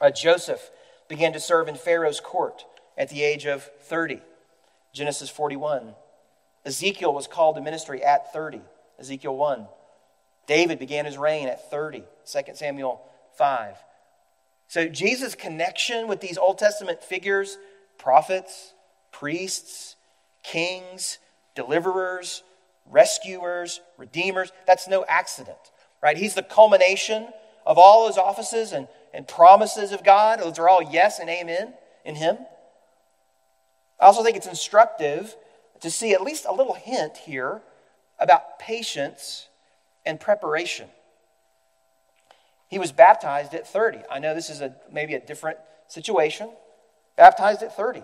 Uh, 0.00 0.10
Joseph 0.10 0.70
began 1.08 1.32
to 1.32 1.40
serve 1.40 1.68
in 1.68 1.74
Pharaoh's 1.74 2.20
court 2.20 2.64
at 2.96 3.08
the 3.10 3.22
age 3.22 3.44
of 3.46 3.62
30, 3.82 4.20
Genesis 4.92 5.28
41. 5.28 5.94
Ezekiel 6.64 7.12
was 7.12 7.26
called 7.26 7.56
to 7.56 7.60
ministry 7.60 8.02
at 8.02 8.32
30, 8.32 8.60
Ezekiel 8.98 9.36
1. 9.36 9.66
David 10.46 10.78
began 10.78 11.04
his 11.04 11.18
reign 11.18 11.48
at 11.48 11.70
30, 11.70 12.04
2 12.30 12.40
Samuel 12.54 13.00
5. 13.36 13.76
So 14.72 14.88
Jesus' 14.88 15.34
connection 15.34 16.08
with 16.08 16.22
these 16.22 16.38
Old 16.38 16.56
Testament 16.56 17.02
figures, 17.02 17.58
prophets, 17.98 18.72
priests, 19.10 19.96
kings, 20.42 21.18
deliverers, 21.54 22.42
rescuers, 22.90 23.82
redeemers, 23.98 24.50
that's 24.66 24.88
no 24.88 25.04
accident, 25.06 25.58
right? 26.02 26.16
He's 26.16 26.32
the 26.32 26.42
culmination 26.42 27.28
of 27.66 27.76
all 27.76 28.06
those 28.06 28.16
offices 28.16 28.72
and, 28.72 28.88
and 29.12 29.28
promises 29.28 29.92
of 29.92 30.02
God. 30.02 30.40
Those 30.40 30.58
are 30.58 30.70
all 30.70 30.82
yes 30.82 31.18
and 31.18 31.28
amen 31.28 31.74
in 32.06 32.14
Him. 32.14 32.38
I 34.00 34.06
also 34.06 34.24
think 34.24 34.38
it's 34.38 34.46
instructive 34.46 35.36
to 35.82 35.90
see 35.90 36.14
at 36.14 36.22
least 36.22 36.46
a 36.48 36.52
little 36.54 36.72
hint 36.72 37.18
here 37.18 37.60
about 38.18 38.58
patience 38.58 39.48
and 40.06 40.18
preparation. 40.18 40.88
He 42.72 42.78
was 42.78 42.90
baptized 42.90 43.52
at 43.52 43.68
30. 43.68 43.98
I 44.10 44.18
know 44.18 44.34
this 44.34 44.48
is 44.48 44.62
a, 44.62 44.74
maybe 44.90 45.12
a 45.12 45.20
different 45.20 45.58
situation. 45.88 46.48
Baptized 47.18 47.62
at 47.62 47.76
30. 47.76 48.02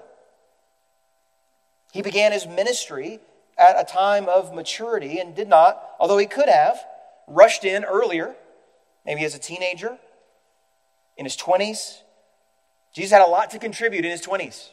He 1.94 2.02
began 2.02 2.32
his 2.32 2.46
ministry 2.46 3.18
at 3.56 3.80
a 3.80 3.90
time 3.90 4.28
of 4.28 4.54
maturity 4.54 5.20
and 5.20 5.34
did 5.34 5.48
not, 5.48 5.82
although 5.98 6.18
he 6.18 6.26
could 6.26 6.50
have, 6.50 6.78
rushed 7.26 7.64
in 7.64 7.82
earlier, 7.82 8.34
maybe 9.06 9.24
as 9.24 9.34
a 9.34 9.38
teenager, 9.38 9.96
in 11.16 11.24
his 11.24 11.34
20s. 11.34 12.02
Jesus 12.92 13.10
had 13.10 13.26
a 13.26 13.30
lot 13.30 13.48
to 13.52 13.58
contribute 13.58 14.04
in 14.04 14.10
his 14.10 14.20
20s. 14.20 14.68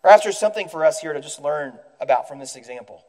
Perhaps 0.00 0.22
there's 0.22 0.38
something 0.38 0.68
for 0.68 0.84
us 0.84 1.00
here 1.00 1.12
to 1.12 1.20
just 1.20 1.42
learn 1.42 1.76
about 2.00 2.28
from 2.28 2.38
this 2.38 2.54
example. 2.54 3.04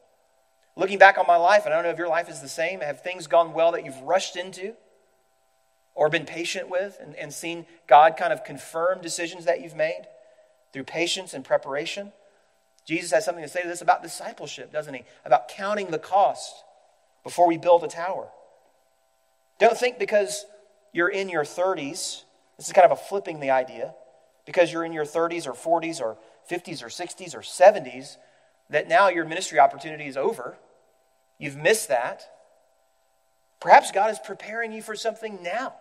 Looking 0.75 0.97
back 0.97 1.19
on 1.19 1.27
my 1.27 1.35
life, 1.35 1.65
and 1.65 1.73
I 1.73 1.77
don't 1.77 1.83
know 1.83 1.91
if 1.91 1.99
your 1.99 2.09
life 2.09 2.29
is 2.29 2.41
the 2.41 2.49
same, 2.49 2.79
have 2.79 3.03
things 3.03 3.27
gone 3.27 3.53
well 3.53 3.73
that 3.73 3.85
you've 3.85 4.01
rushed 4.01 4.35
into 4.35 4.73
or 5.95 6.09
been 6.09 6.25
patient 6.25 6.69
with 6.69 6.97
and, 7.01 7.15
and 7.15 7.33
seen 7.33 7.65
God 7.87 8.15
kind 8.17 8.31
of 8.31 8.43
confirm 8.43 9.01
decisions 9.01 9.45
that 9.45 9.61
you've 9.61 9.75
made 9.75 10.07
through 10.71 10.83
patience 10.83 11.33
and 11.33 11.43
preparation? 11.43 12.11
Jesus 12.85 13.11
has 13.11 13.25
something 13.25 13.43
to 13.43 13.49
say 13.49 13.61
to 13.61 13.67
this 13.67 13.81
about 13.81 14.01
discipleship, 14.01 14.71
doesn't 14.71 14.93
he? 14.93 15.03
About 15.25 15.47
counting 15.47 15.91
the 15.91 15.99
cost 15.99 16.63
before 17.23 17.47
we 17.47 17.57
build 17.57 17.83
a 17.83 17.87
tower. 17.87 18.27
Don't 19.59 19.77
think 19.77 19.99
because 19.99 20.45
you're 20.93 21.09
in 21.09 21.29
your 21.29 21.43
30s, 21.43 22.23
this 22.57 22.67
is 22.67 22.73
kind 22.73 22.85
of 22.85 22.91
a 22.91 22.95
flipping 22.95 23.39
the 23.39 23.51
idea, 23.51 23.93
because 24.45 24.73
you're 24.73 24.83
in 24.83 24.93
your 24.93 25.05
30s 25.05 25.45
or 25.45 25.53
40s 25.53 26.01
or 26.01 26.17
50s 26.49 26.81
or 26.81 26.87
60s 26.87 27.35
or 27.35 27.41
70s, 27.41 28.17
that 28.69 28.87
now 28.87 29.09
your 29.09 29.25
ministry 29.25 29.59
opportunity 29.59 30.07
is 30.07 30.17
over. 30.17 30.57
You've 31.37 31.57
missed 31.57 31.89
that. 31.89 32.23
Perhaps 33.59 33.91
God 33.91 34.11
is 34.11 34.19
preparing 34.19 34.71
you 34.71 34.81
for 34.81 34.95
something 34.95 35.39
now. 35.43 35.73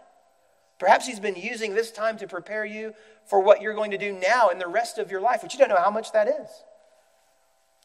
Perhaps 0.79 1.07
He's 1.07 1.21
been 1.21 1.37
using 1.37 1.75
this 1.75 1.91
time 1.91 2.17
to 2.19 2.27
prepare 2.27 2.65
you 2.65 2.95
for 3.27 3.41
what 3.41 3.61
you're 3.61 3.75
going 3.75 3.91
to 3.91 3.99
do 3.99 4.13
now 4.13 4.49
in 4.49 4.59
the 4.59 4.67
rest 4.67 4.99
of 4.99 5.11
your 5.11 5.21
life, 5.21 5.43
which 5.43 5.53
you 5.55 5.59
don't 5.59 5.69
know 5.69 5.77
how 5.77 5.91
much 5.91 6.13
that 6.13 6.29
is. 6.29 6.49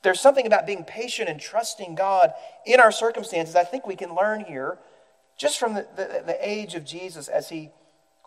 There's 0.04 0.20
something 0.20 0.46
about 0.46 0.68
being 0.68 0.84
patient 0.84 1.30
and 1.30 1.40
trusting 1.40 1.96
God 1.96 2.34
in 2.66 2.80
our 2.80 2.92
circumstances 2.92 3.56
I 3.56 3.64
think 3.64 3.88
we 3.88 3.96
can 3.96 4.14
learn 4.14 4.42
here 4.42 4.78
just 5.38 5.58
from 5.58 5.74
the, 5.74 5.88
the, 5.96 6.24
the 6.26 6.38
age 6.42 6.76
of 6.76 6.86
Jesus 6.86 7.28
as 7.28 7.50
he 7.50 7.72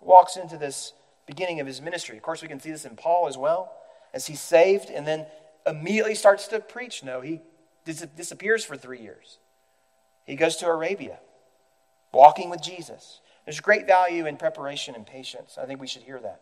walks 0.01 0.37
into 0.37 0.57
this 0.57 0.95
beginning 1.27 1.61
of 1.61 1.67
his 1.67 1.83
ministry. 1.83 2.17
Of 2.17 2.23
course, 2.23 2.43
we 2.43 2.49
can 2.49 2.61
see 2.61 2.71
this 2.71 2.85
in 2.85 2.97
Paul 2.97 3.29
as 3.29 3.37
well, 3.37 3.73
as 4.15 4.27
he's 4.27 4.41
saved 4.41 4.91
and 4.91 5.07
then 5.07 5.27
immediately 5.67 6.15
starts 6.15 6.49
to 6.49 6.61
preach. 6.61 7.05
No, 7.05 7.21
he 7.21 7.43
dis- 7.85 8.07
disappears 8.17 8.65
for 8.65 8.77
three 8.77 9.01
years. 9.01 9.39
He 10.25 10.35
goes 10.35 10.57
to 10.57 10.67
Arabia, 10.67 11.19
walking 12.17 12.51
with 12.51 12.63
Jesus. 12.63 13.21
There's 13.45 13.61
great 13.61 13.87
value 13.87 14.27
in 14.27 14.37
preparation 14.37 14.95
and 14.95 15.07
patience. 15.07 15.57
I 15.61 15.67
think 15.67 15.81
we 15.81 15.87
should 15.87 16.03
hear 16.03 16.19
that. 16.21 16.41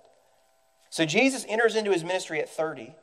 So 0.88 1.04
Jesus 1.04 1.44
enters 1.48 1.76
into 1.76 1.90
his 1.90 2.04
ministry 2.04 2.40
at 2.40 2.48
30. 2.48 2.94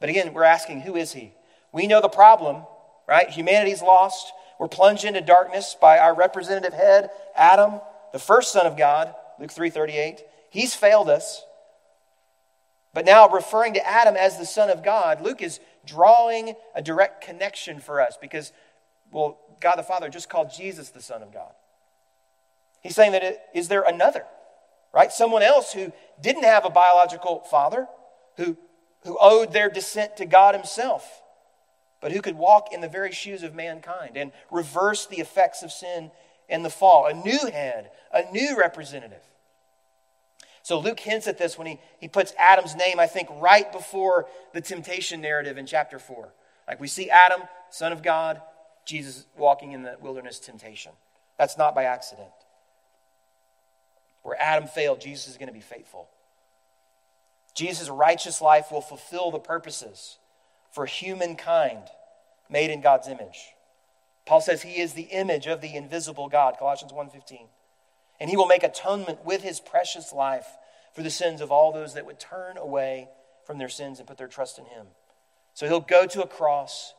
But 0.00 0.08
again, 0.08 0.32
we're 0.32 0.44
asking, 0.44 0.82
who 0.82 0.96
is 0.96 1.12
he? 1.12 1.34
We 1.72 1.86
know 1.86 2.00
the 2.00 2.08
problem, 2.08 2.62
right? 3.08 3.28
Humanity's 3.28 3.82
lost. 3.82 4.32
We're 4.58 4.68
plunged 4.68 5.04
into 5.04 5.20
darkness 5.20 5.76
by 5.78 5.98
our 5.98 6.14
representative 6.14 6.72
head, 6.72 7.10
Adam, 7.34 7.80
the 8.12 8.18
first 8.18 8.52
son 8.52 8.66
of 8.66 8.76
God, 8.76 9.14
Luke 9.38 9.50
3:38. 9.50 10.22
He's 10.48 10.74
failed 10.74 11.10
us. 11.10 11.44
But 12.94 13.04
now, 13.04 13.28
referring 13.28 13.74
to 13.74 13.86
Adam 13.86 14.16
as 14.16 14.38
the 14.38 14.46
Son 14.46 14.70
of 14.70 14.82
God, 14.82 15.20
Luke 15.20 15.42
is 15.42 15.60
drawing 15.84 16.54
a 16.74 16.80
direct 16.80 17.22
connection 17.22 17.78
for 17.78 18.00
us 18.00 18.16
because, 18.18 18.52
well, 19.10 19.38
God 19.60 19.76
the 19.76 19.82
Father 19.82 20.08
just 20.08 20.30
called 20.30 20.50
Jesus 20.50 20.88
the 20.88 21.02
Son 21.02 21.22
of 21.22 21.30
God. 21.30 21.52
He's 22.82 22.94
saying 22.94 23.12
that 23.12 23.22
it, 23.22 23.40
is 23.54 23.68
there 23.68 23.82
another, 23.82 24.24
right? 24.92 25.12
Someone 25.12 25.42
else 25.42 25.72
who 25.72 25.92
didn't 26.20 26.44
have 26.44 26.64
a 26.64 26.70
biological 26.70 27.40
father, 27.50 27.88
who, 28.36 28.56
who 29.02 29.18
owed 29.20 29.52
their 29.52 29.68
descent 29.68 30.16
to 30.18 30.26
God 30.26 30.54
Himself, 30.54 31.22
but 32.00 32.12
who 32.12 32.22
could 32.22 32.36
walk 32.36 32.72
in 32.72 32.80
the 32.80 32.88
very 32.88 33.12
shoes 33.12 33.42
of 33.42 33.54
mankind 33.54 34.16
and 34.16 34.32
reverse 34.50 35.06
the 35.06 35.18
effects 35.18 35.62
of 35.62 35.72
sin 35.72 36.10
and 36.48 36.64
the 36.64 36.70
fall. 36.70 37.06
A 37.06 37.14
new 37.14 37.50
head, 37.50 37.90
a 38.12 38.30
new 38.30 38.56
representative. 38.56 39.22
So 40.62 40.80
Luke 40.80 40.98
hints 40.98 41.28
at 41.28 41.38
this 41.38 41.56
when 41.56 41.68
he, 41.68 41.78
he 42.00 42.08
puts 42.08 42.34
Adam's 42.36 42.74
name, 42.74 42.98
I 42.98 43.06
think, 43.06 43.28
right 43.38 43.70
before 43.70 44.26
the 44.52 44.60
temptation 44.60 45.20
narrative 45.20 45.58
in 45.58 45.66
chapter 45.66 45.98
4. 45.98 46.32
Like 46.66 46.80
we 46.80 46.88
see 46.88 47.08
Adam, 47.08 47.42
son 47.70 47.92
of 47.92 48.02
God, 48.02 48.40
Jesus 48.84 49.26
walking 49.36 49.72
in 49.72 49.82
the 49.82 49.96
wilderness 50.00 50.40
temptation. 50.40 50.92
That's 51.38 51.56
not 51.56 51.74
by 51.74 51.84
accident. 51.84 52.30
Where 54.26 54.40
Adam 54.40 54.68
failed, 54.68 55.00
Jesus 55.00 55.28
is 55.28 55.36
going 55.36 55.48
to 55.48 55.52
be 55.52 55.60
faithful. 55.60 56.08
Jesus' 57.54 57.88
righteous 57.88 58.42
life 58.42 58.70
will 58.70 58.80
fulfill 58.80 59.30
the 59.30 59.38
purposes 59.38 60.18
for 60.72 60.84
humankind 60.84 61.84
made 62.50 62.70
in 62.70 62.80
God's 62.80 63.08
image. 63.08 63.52
Paul 64.26 64.40
says 64.40 64.62
he 64.62 64.80
is 64.80 64.92
the 64.92 65.02
image 65.02 65.46
of 65.46 65.60
the 65.60 65.74
invisible 65.74 66.28
God, 66.28 66.56
Colossians 66.58 66.92
1:15 66.92 67.46
and 68.20 68.30
he 68.30 68.36
will 68.36 68.46
make 68.46 68.62
atonement 68.62 69.24
with 69.24 69.42
his 69.42 69.60
precious 69.60 70.12
life 70.12 70.46
for 70.94 71.02
the 71.02 71.10
sins 71.10 71.40
of 71.40 71.52
all 71.52 71.72
those 71.72 71.94
that 71.94 72.06
would 72.06 72.18
turn 72.18 72.56
away 72.56 73.08
from 73.44 73.58
their 73.58 73.68
sins 73.68 73.98
and 73.98 74.08
put 74.08 74.16
their 74.16 74.28
trust 74.28 74.58
in 74.58 74.64
him. 74.64 74.86
So 75.54 75.66
he'll 75.66 75.80
go 75.80 76.06
to 76.06 76.22
a 76.22 76.26
cross, 76.26 76.94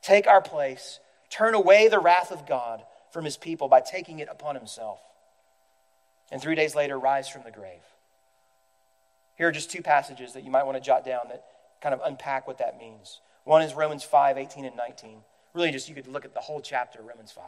take 0.00 0.26
our 0.26 0.40
place, 0.40 1.00
turn 1.30 1.54
away 1.54 1.88
the 1.88 1.98
wrath 1.98 2.30
of 2.30 2.46
God 2.46 2.82
from 3.10 3.24
his 3.24 3.36
people 3.36 3.68
by 3.68 3.80
taking 3.80 4.18
it 4.18 4.28
upon 4.30 4.54
himself, 4.54 5.00
and 6.32 6.40
three 6.40 6.54
days 6.54 6.74
later 6.74 6.98
rise 6.98 7.28
from 7.28 7.44
the 7.44 7.50
grave. 7.50 7.82
Here 9.36 9.46
are 9.46 9.52
just 9.52 9.70
two 9.70 9.82
passages 9.82 10.32
that 10.32 10.44
you 10.44 10.50
might 10.50 10.64
want 10.64 10.76
to 10.76 10.82
jot 10.82 11.04
down 11.04 11.28
that 11.28 11.44
kind 11.82 11.94
of 11.94 12.00
unpack 12.04 12.48
what 12.48 12.58
that 12.58 12.78
means. 12.78 13.20
One 13.44 13.62
is 13.62 13.74
Romans 13.74 14.02
5 14.02 14.38
18 14.38 14.64
and 14.64 14.76
19. 14.76 15.18
Really, 15.52 15.70
just 15.70 15.88
you 15.88 15.94
could 15.94 16.06
look 16.06 16.24
at 16.24 16.32
the 16.32 16.40
whole 16.40 16.62
chapter, 16.62 17.00
Romans 17.02 17.30
5. 17.30 17.44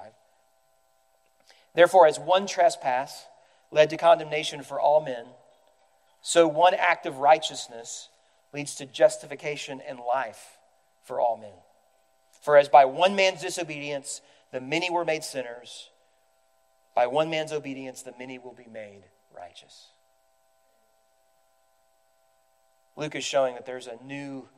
Therefore, 1.75 2.07
as 2.07 2.21
one 2.21 2.47
trespass 2.47 3.25
led 3.71 3.89
to 3.91 3.97
condemnation 3.97 4.63
for 4.63 4.79
all 4.79 5.01
men, 5.01 5.25
so 6.21 6.47
one 6.47 6.75
act 6.75 7.07
of 7.07 7.19
righteousness 7.19 8.11
leads 8.53 8.75
to 8.77 8.87
justification 8.87 9.81
and 9.81 9.99
life 9.99 10.59
for 11.03 11.21
all 11.21 11.39
men. 11.39 11.55
For 12.43 12.59
as 12.59 12.69
by 12.69 12.85
one 12.85 13.17
man's 13.17 13.41
disobedience 13.41 14.21
the 14.53 14.61
many 14.61 14.91
were 14.91 15.05
made 15.05 15.25
sinners, 15.25 15.89
by 16.95 17.07
one 17.07 17.31
man's 17.31 17.53
obedience 17.53 18.03
the 18.03 18.15
many 18.19 18.39
will 18.39 18.53
be 18.53 18.69
made 18.73 19.03
righteous. 19.37 19.89
Luke 22.97 23.15
is 23.15 23.25
showing 23.25 23.55
that 23.55 23.67
there's 23.67 23.89
a 23.89 23.99
new 24.05 24.49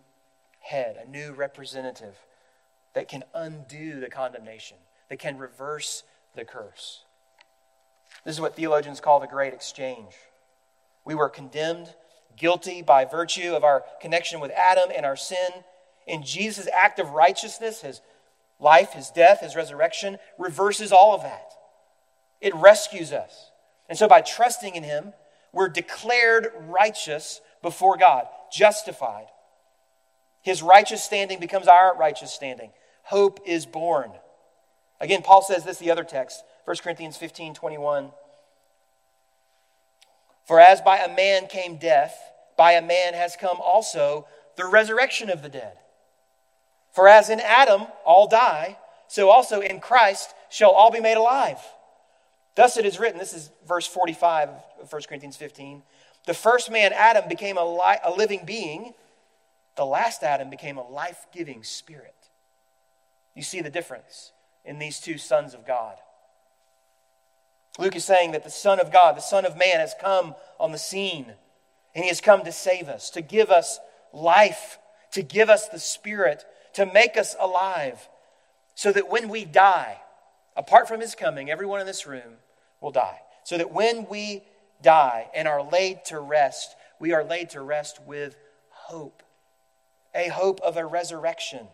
head, 0.61 0.97
a 1.03 1.09
new 1.09 1.33
representative 1.33 2.17
that 2.95 3.09
can 3.09 3.25
undo 3.35 4.01
the 4.01 4.09
condemnation, 4.09 4.77
that 5.09 5.19
can 5.19 5.39
reverse 5.39 6.03
the 6.35 6.45
curse. 6.45 7.05
This 8.25 8.35
is 8.35 8.41
what 8.41 8.57
theologians 8.57 9.01
call 9.01 9.21
the 9.21 9.27
great 9.27 9.55
exchange. 9.55 10.15
We 11.05 11.15
were 11.15 11.29
condemned, 11.29 11.95
guilty 12.37 12.83
by 12.83 13.05
virtue 13.05 13.55
of 13.55 13.65
our 13.65 13.85
connection 14.01 14.41
with 14.41 14.51
Adam 14.51 14.91
and 14.95 15.07
our 15.07 15.17
sin. 15.17 15.49
In 16.07 16.23
Jesus' 16.23 16.69
act 16.75 16.99
of 16.99 17.11
righteousness, 17.11 17.81
his 17.81 18.01
life, 18.59 18.93
his 18.93 19.11
death, 19.11 19.41
his 19.41 19.57
resurrection, 19.57 20.19
reverses 20.39 20.93
all 20.93 21.15
of 21.15 21.23
that. 21.23 21.53
It 22.41 22.55
rescues 22.55 23.13
us. 23.13 23.51
And 23.89 23.99
so 23.99 24.09
by 24.09 24.21
trusting 24.21 24.75
in 24.75 24.83
him, 24.83 25.13
we're 25.53 25.69
declared 25.69 26.53
righteous 26.69 27.41
before 27.63 27.97
God, 27.97 28.27
justified. 28.53 29.27
His 30.43 30.63
righteous 30.63 31.03
standing 31.03 31.41
becomes 31.41 31.67
our 31.67 31.97
righteous 31.97 32.33
standing. 32.33 32.71
Hope 33.05 33.41
is 33.47 33.67
born. 33.67 34.13
Again, 35.01 35.23
Paul 35.23 35.43
says 35.43 35.65
this, 35.65 35.79
the 35.79 35.91
other 35.91 36.05
text, 36.05 36.43
1 36.65 36.77
Corinthians 36.83 37.17
15 37.17 37.55
21. 37.55 38.11
For 40.45 40.61
as 40.61 40.81
by 40.81 40.99
a 40.99 41.15
man 41.15 41.49
came 41.49 41.77
death, 41.77 42.17
by 42.57 42.73
a 42.73 42.83
man 42.83 43.15
has 43.15 43.37
come 43.37 43.59
also 43.61 44.27
the 44.57 44.67
resurrection 44.67 45.29
of 45.29 45.43
the 45.43 45.49
dead. 45.49 45.77
For 46.93 47.09
as 47.09 47.29
in 47.29 47.41
Adam 47.41 47.87
all 48.05 48.29
die, 48.29 48.79
so 49.09 49.31
also 49.31 49.61
in 49.61 49.81
Christ 49.81 50.35
shall 50.49 50.71
all 50.71 50.91
be 50.91 51.01
made 51.01 51.17
alive. 51.17 51.59
Thus 52.57 52.79
it 52.79 52.87
is 52.87 52.99
written, 52.99 53.19
this 53.19 53.35
is 53.35 53.51
verse 53.69 53.87
45 53.87 54.49
of 54.83 54.93
1 54.93 55.03
Corinthians 55.09 55.37
15. 55.37 55.83
The 56.25 56.35
first 56.35 56.71
man, 56.71 56.93
Adam, 56.93 57.29
became 57.29 57.59
a, 57.59 57.65
li- 57.65 58.01
a 58.03 58.11
living 58.11 58.45
being. 58.45 58.95
The 59.77 59.85
last 59.85 60.23
Adam 60.23 60.49
became 60.51 60.79
a 60.79 60.89
life 60.89 61.27
giving 61.33 61.63
spirit. 61.63 62.15
You 63.35 63.43
see 63.43 63.61
the 63.61 63.71
difference 63.71 64.33
in 64.65 64.79
these 64.79 64.99
two 64.99 65.19
sons 65.19 65.53
of 65.53 65.67
God. 65.67 65.97
Luke 67.79 67.95
is 67.95 68.07
saying 68.07 68.33
that 68.33 68.43
the 68.43 68.51
Son 68.51 68.81
of 68.81 68.91
God, 68.91 69.19
the 69.19 69.21
Son 69.21 69.45
of 69.45 69.57
Man, 69.57 69.79
has 69.81 69.95
come 70.01 70.35
on 70.59 70.73
the 70.73 70.79
scene, 70.79 71.27
and 71.95 72.05
he 72.05 72.09
has 72.09 72.23
come 72.23 72.43
to 72.43 72.53
save 72.53 72.89
us, 72.89 73.11
to 73.11 73.21
give 73.21 73.51
us 73.51 73.79
life, 74.15 74.79
to 75.13 75.23
give 75.23 75.51
us 75.51 75.69
the 75.69 75.79
Spirit, 75.79 76.47
to 76.73 76.87
make 76.87 77.19
us 77.19 77.37
alive, 77.39 78.09
so 78.75 78.93
that 78.93 79.11
when 79.11 79.29
we 79.29 79.45
die, 79.45 79.99
apart 80.57 80.89
from 80.89 81.03
his 81.03 81.15
coming, 81.15 81.51
everyone 81.51 81.81
in 81.81 81.87
this 81.87 82.07
room 82.07 82.39
will 82.81 82.93
die. 82.93 83.21
So 83.45 83.59
that 83.59 83.73
when 83.73 84.07
we 84.09 84.43
die 84.83 85.29
and 85.35 85.47
are 85.47 85.63
laid 85.63 86.05
to 86.07 86.19
rest, 86.19 86.75
we 86.99 87.13
are 87.13 87.25
laid 87.25 87.51
to 87.51 87.61
rest 87.61 88.01
with 88.07 88.37
hope 88.71 89.23
a 90.17 90.29
hope 90.29 90.61
of 90.63 90.77
a 90.77 90.85
resurrection. 90.85 91.69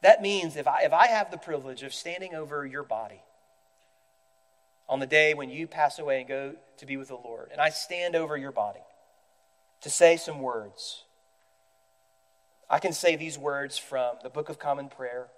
That 0.00 0.22
means 0.22 0.56
if 0.56 0.66
I, 0.66 0.82
if 0.82 0.92
I 0.92 1.08
have 1.08 1.30
the 1.30 1.36
privilege 1.36 1.82
of 1.82 1.92
standing 1.92 2.34
over 2.34 2.64
your 2.64 2.82
body 2.82 3.20
on 4.88 5.00
the 5.00 5.06
day 5.06 5.34
when 5.34 5.50
you 5.50 5.66
pass 5.66 5.98
away 5.98 6.20
and 6.20 6.28
go 6.28 6.54
to 6.78 6.86
be 6.86 6.96
with 6.96 7.08
the 7.08 7.14
Lord, 7.14 7.50
and 7.52 7.60
I 7.60 7.68
stand 7.68 8.16
over 8.16 8.36
your 8.36 8.52
body 8.52 8.80
to 9.82 9.90
say 9.90 10.16
some 10.16 10.40
words, 10.40 11.04
I 12.70 12.78
can 12.78 12.92
say 12.92 13.16
these 13.16 13.38
words 13.38 13.76
from 13.76 14.16
the 14.22 14.30
Book 14.30 14.48
of 14.48 14.58
Common 14.58 14.88
Prayer 14.88 15.28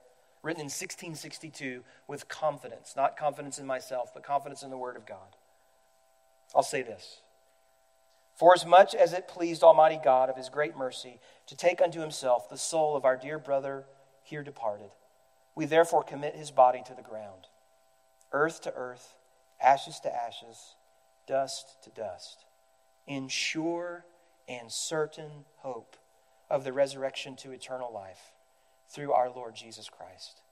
written 0.42 0.61
in 0.61 0.66
1662 0.66 1.83
with 2.07 2.29
confidence, 2.29 2.94
not 2.96 3.16
confidence 3.16 3.59
in 3.59 3.66
myself, 3.66 4.12
but 4.14 4.22
confidence 4.22 4.62
in 4.62 4.70
the 4.70 4.76
Word 4.76 4.96
of 4.96 5.07
God. 5.07 5.37
I'll 6.55 6.62
say 6.62 6.83
this. 6.83 7.20
For 8.35 8.55
as 8.55 8.64
much 8.64 8.94
as 8.94 9.12
it 9.12 9.29
pleased 9.29 9.62
Almighty 9.62 10.00
God 10.03 10.31
of 10.31 10.37
His 10.37 10.48
great 10.48 10.76
mercy 10.76 11.20
to 11.46 11.57
take 11.57 11.83
unto 11.83 12.00
Himself 12.00 12.48
the 12.48 12.57
soul 12.57 12.96
of 12.96 13.05
our 13.05 13.16
dear 13.16 13.38
brother 13.38 13.85
here 14.22 14.42
departed, 14.42 14.90
we 15.55 15.66
therefore 15.66 16.03
commit 16.03 16.35
His 16.37 16.50
body 16.50 16.83
to 16.87 16.94
the 16.94 17.03
ground, 17.03 17.48
earth 18.33 18.62
to 18.62 18.72
earth, 18.74 19.16
ashes 19.62 20.00
to 20.00 20.14
ashes, 20.14 20.74
dust 21.26 21.83
to 21.85 21.90
dust, 21.90 22.46
in 23.07 23.29
sure 23.29 24.07
and 24.48 24.72
certain 24.72 25.44
hope 25.59 25.96
of 26.48 26.64
the 26.64 26.72
resurrection 26.72 27.37
to 27.37 27.53
eternal 27.53 27.92
life 27.92 28.33
through 28.90 29.12
our 29.12 29.31
Lord 29.31 29.55
Jesus 29.55 29.88
Christ, 29.88 30.42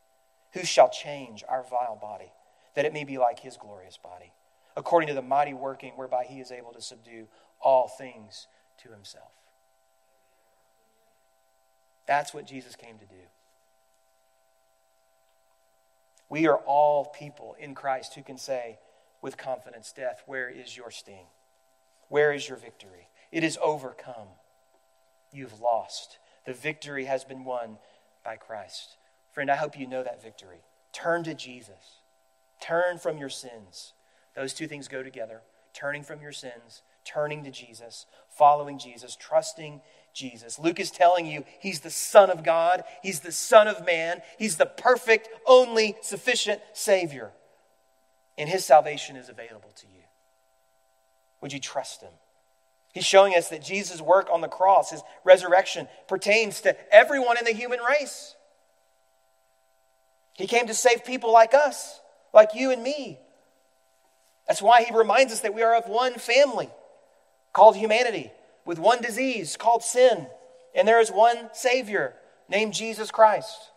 who 0.53 0.65
shall 0.65 0.89
change 0.89 1.45
our 1.49 1.63
vile 1.63 1.99
body, 2.01 2.33
that 2.75 2.85
it 2.85 2.93
may 2.93 3.05
be 3.05 3.19
like 3.19 3.41
his 3.41 3.57
glorious 3.57 3.99
body, 3.99 4.33
according 4.77 5.09
to 5.09 5.15
the 5.15 5.23
mighty 5.23 5.55
working 5.55 5.93
whereby 5.97 6.25
he 6.25 6.41
is 6.41 6.53
able 6.53 6.73
to 6.73 6.81
subdue 6.81 7.27
all 7.61 7.89
things 7.89 8.47
to 8.83 8.91
himself. 8.91 9.33
That's 12.07 12.33
what 12.33 12.47
Jesus 12.47 12.77
came 12.77 12.99
to 12.99 13.05
do. 13.05 13.27
We 16.31 16.47
are 16.47 16.57
all 16.57 17.07
people 17.07 17.57
in 17.59 17.75
Christ 17.75 18.15
who 18.15 18.23
can 18.23 18.39
say 18.39 18.79
with 19.21 19.37
confidence, 19.37 19.93
Death, 19.93 20.23
where 20.27 20.49
is 20.49 20.77
your 20.77 20.91
sting? 20.91 21.27
Where 22.09 22.33
is 22.33 22.49
your 22.49 22.59
victory? 22.59 23.09
It 23.33 23.45
is 23.45 23.59
overcome. 23.63 24.29
You've 25.33 25.61
lost. 25.61 26.19
The 26.47 26.55
victory 26.55 27.05
has 27.07 27.25
been 27.25 27.45
won 27.45 27.79
by 28.25 28.37
Christ. 28.37 28.97
Friend, 29.33 29.51
I 29.51 29.57
hope 29.57 29.79
you 29.79 29.87
know 29.87 30.03
that 30.03 30.23
victory. 30.23 30.63
Turn 30.93 31.25
to 31.25 31.35
Jesus. 31.35 32.01
Turn 32.61 32.99
from 32.99 33.19
your 33.19 33.29
sins. 33.29 33.93
Those 34.35 34.55
two 34.55 34.67
things 34.67 34.89
go 34.89 35.03
together. 35.03 35.43
Turning 35.75 36.03
from 36.03 36.21
your 36.21 36.33
sins, 36.33 36.83
turning 37.05 37.45
to 37.45 37.51
Jesus, 37.51 38.07
following 38.31 38.79
Jesus, 38.79 39.15
trusting 39.15 39.81
Jesus. 40.13 40.59
Luke 40.59 40.81
is 40.81 40.91
telling 40.91 41.25
you 41.25 41.45
he's 41.61 41.81
the 41.81 41.91
Son 41.91 42.31
of 42.31 42.43
God, 42.43 42.83
he's 43.03 43.21
the 43.21 43.31
Son 43.31 43.69
of 43.69 43.87
Man, 43.87 44.21
he's 44.39 44.57
the 44.57 44.67
perfect, 44.67 45.29
only 45.47 45.95
sufficient 46.03 46.61
Savior. 46.73 47.31
And 48.37 48.49
his 48.49 48.65
salvation 48.65 49.15
is 49.17 49.29
available 49.29 49.71
to 49.77 49.87
you. 49.87 50.03
Would 51.41 51.53
you 51.53 51.61
trust 51.61 52.03
him? 52.03 52.13
He's 52.93 53.05
showing 53.05 53.35
us 53.35 53.49
that 53.51 53.63
Jesus' 53.63 54.01
work 54.01 54.29
on 54.33 54.41
the 54.41 54.49
cross, 54.49 54.91
his 54.91 55.03
resurrection, 55.25 55.89
pertains 56.07 56.61
to 56.63 56.77
everyone 56.93 57.39
in 57.39 57.45
the 57.45 57.53
human 57.53 57.81
race. 57.81 58.35
He 60.35 60.47
came 60.47 60.67
to 60.67 60.75
save 60.75 61.05
people 61.05 61.33
like 61.33 61.55
us, 61.55 62.01
like 62.33 62.55
you 62.55 62.71
and 62.71 62.83
me. 62.83 63.19
That's 64.47 64.63
why 64.63 64.85
he 64.85 64.97
reminds 64.97 65.33
us 65.33 65.41
that 65.41 65.55
we 65.55 65.63
are 65.63 65.77
of 65.77 65.89
one 65.89 66.15
family 66.15 66.71
called 67.53 67.77
humanity, 67.77 68.31
with 68.65 68.79
one 68.79 69.01
disease 69.03 69.57
called 69.57 69.83
sin, 69.83 70.27
and 70.75 70.87
there 70.87 71.01
is 71.01 71.11
one 71.11 71.51
Savior 71.53 72.15
named 72.49 72.73
Jesus 72.73 73.11
Christ. 73.11 73.71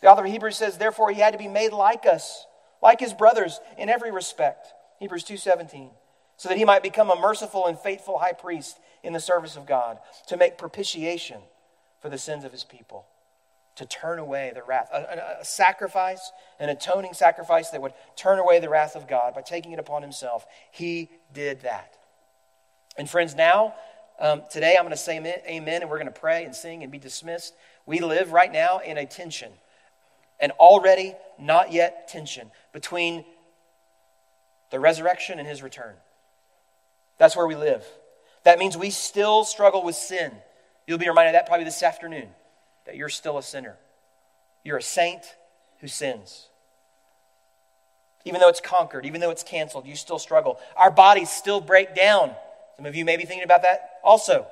The 0.00 0.08
author 0.08 0.24
of 0.24 0.30
Hebrews 0.30 0.56
says, 0.56 0.78
therefore, 0.78 1.10
he 1.10 1.20
had 1.20 1.32
to 1.32 1.38
be 1.38 1.48
made 1.48 1.72
like 1.72 2.06
us, 2.06 2.46
like 2.82 3.00
his 3.00 3.14
brothers 3.14 3.60
in 3.78 3.88
every 3.88 4.10
respect. 4.10 4.72
Hebrews 4.98 5.24
2:17 5.24 5.90
so 6.36 6.48
that 6.48 6.58
he 6.58 6.64
might 6.64 6.82
become 6.82 7.10
a 7.10 7.18
merciful 7.18 7.66
and 7.66 7.78
faithful 7.78 8.18
high 8.18 8.32
priest 8.32 8.78
in 9.02 9.12
the 9.12 9.20
service 9.20 9.56
of 9.56 9.66
God, 9.66 9.98
to 10.26 10.36
make 10.36 10.58
propitiation 10.58 11.40
for 12.00 12.08
the 12.08 12.18
sins 12.18 12.44
of 12.44 12.52
his 12.52 12.64
people, 12.64 13.06
to 13.76 13.86
turn 13.86 14.18
away 14.18 14.52
the 14.54 14.62
wrath, 14.62 14.88
a, 14.92 15.38
a, 15.40 15.44
sacrifice, 15.44 16.32
an 16.58 16.68
atoning 16.68 17.14
sacrifice 17.14 17.70
that 17.70 17.80
would 17.80 17.92
turn 18.16 18.38
away 18.38 18.58
the 18.58 18.68
wrath 18.68 18.96
of 18.96 19.08
God 19.08 19.34
by 19.34 19.42
taking 19.42 19.72
it 19.72 19.78
upon 19.78 20.02
himself. 20.02 20.46
He 20.70 21.10
did 21.32 21.62
that. 21.62 21.94
And 22.98 23.08
friends, 23.08 23.34
now, 23.34 23.74
um, 24.18 24.42
today 24.50 24.76
I'm 24.76 24.84
going 24.84 24.90
to 24.90 24.96
say 24.96 25.18
amen, 25.48 25.82
and 25.82 25.90
we're 25.90 25.98
going 25.98 26.12
to 26.12 26.20
pray 26.20 26.44
and 26.44 26.54
sing 26.54 26.82
and 26.82 26.90
be 26.90 26.98
dismissed. 26.98 27.54
We 27.84 28.00
live 28.00 28.32
right 28.32 28.50
now 28.50 28.78
in 28.78 28.98
a 28.98 29.06
tension, 29.06 29.52
an 30.40 30.50
already 30.52 31.14
not 31.38 31.72
yet 31.72 32.08
tension 32.08 32.50
between 32.72 33.24
the 34.70 34.80
resurrection 34.80 35.38
and 35.38 35.46
his 35.46 35.62
return. 35.62 35.94
That's 37.18 37.36
where 37.36 37.46
we 37.46 37.54
live. 37.54 37.84
That 38.44 38.58
means 38.58 38.76
we 38.76 38.90
still 38.90 39.44
struggle 39.44 39.82
with 39.82 39.96
sin. 39.96 40.32
You'll 40.86 40.98
be 40.98 41.08
reminded 41.08 41.30
of 41.30 41.40
that 41.40 41.46
probably 41.46 41.64
this 41.64 41.82
afternoon, 41.82 42.28
that 42.84 42.96
you're 42.96 43.08
still 43.08 43.38
a 43.38 43.42
sinner. 43.42 43.76
You're 44.62 44.76
a 44.76 44.82
saint 44.82 45.22
who 45.80 45.88
sins. 45.88 46.48
Even 48.24 48.40
though 48.40 48.48
it's 48.48 48.60
conquered, 48.60 49.06
even 49.06 49.20
though 49.20 49.30
it's 49.30 49.42
canceled, 49.42 49.86
you 49.86 49.96
still 49.96 50.18
struggle. 50.18 50.58
Our 50.76 50.90
bodies 50.90 51.30
still 51.30 51.60
break 51.60 51.94
down. 51.94 52.32
Some 52.76 52.86
of 52.86 52.94
you 52.94 53.04
may 53.04 53.16
be 53.16 53.24
thinking 53.24 53.44
about 53.44 53.62
that 53.62 54.00
also. 54.02 54.46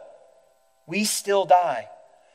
We 0.86 1.04
still 1.04 1.44
die. 1.44 1.88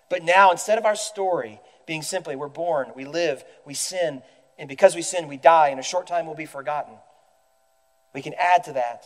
But 0.10 0.24
now, 0.24 0.52
instead 0.52 0.78
of 0.78 0.86
our 0.86 0.96
story 0.96 1.60
being 1.86 2.02
simply 2.02 2.36
we're 2.36 2.50
born, 2.50 2.92
we 2.96 3.06
live, 3.06 3.44
we 3.66 3.74
sin, 3.74 4.22
and 4.58 4.68
because 4.68 4.96
we 4.96 5.02
sin, 5.02 5.28
we 5.28 5.38
die, 5.38 5.70
in 5.70 5.80
a 5.80 5.84
short 5.84 6.08
time 6.08 6.26
we'll 6.26 6.36
be 6.36 6.46
forgotten, 6.46 6.94
we 8.14 8.22
can 8.22 8.34
add 8.34 8.64
to 8.66 8.74
that 8.74 9.06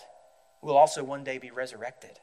will 0.64 0.78
also 0.78 1.03
one 1.03 1.24
day 1.24 1.38
be 1.38 1.51
resurrected. 1.51 2.20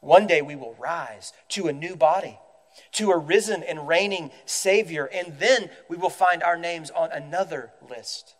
One 0.00 0.26
day 0.26 0.42
we 0.42 0.56
will 0.56 0.74
rise 0.78 1.32
to 1.50 1.68
a 1.68 1.72
new 1.72 1.96
body, 1.96 2.38
to 2.92 3.10
a 3.10 3.18
risen 3.18 3.62
and 3.62 3.86
reigning 3.86 4.30
Savior, 4.46 5.06
and 5.06 5.38
then 5.38 5.70
we 5.88 5.96
will 5.96 6.10
find 6.10 6.42
our 6.42 6.56
names 6.56 6.90
on 6.90 7.12
another 7.12 7.70
list. 7.88 8.34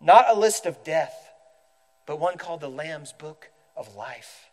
Not 0.00 0.28
a 0.28 0.38
list 0.38 0.66
of 0.66 0.84
death, 0.84 1.32
but 2.06 2.20
one 2.20 2.36
called 2.36 2.60
the 2.60 2.68
Lamb's 2.68 3.12
Book 3.12 3.50
of 3.76 3.96
Life. 3.96 4.50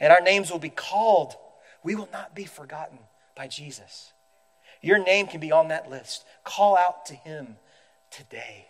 And 0.00 0.12
our 0.12 0.20
names 0.20 0.50
will 0.50 0.58
be 0.58 0.68
called 0.68 1.36
we 1.82 1.94
will 1.94 2.08
not 2.12 2.34
be 2.34 2.44
forgotten 2.44 2.98
by 3.36 3.48
Jesus. 3.48 4.12
Your 4.80 5.02
name 5.02 5.26
can 5.26 5.40
be 5.40 5.52
on 5.52 5.68
that 5.68 5.90
list. 5.90 6.24
Call 6.44 6.76
out 6.76 7.06
to 7.06 7.14
him 7.14 7.56
today. 8.10 8.66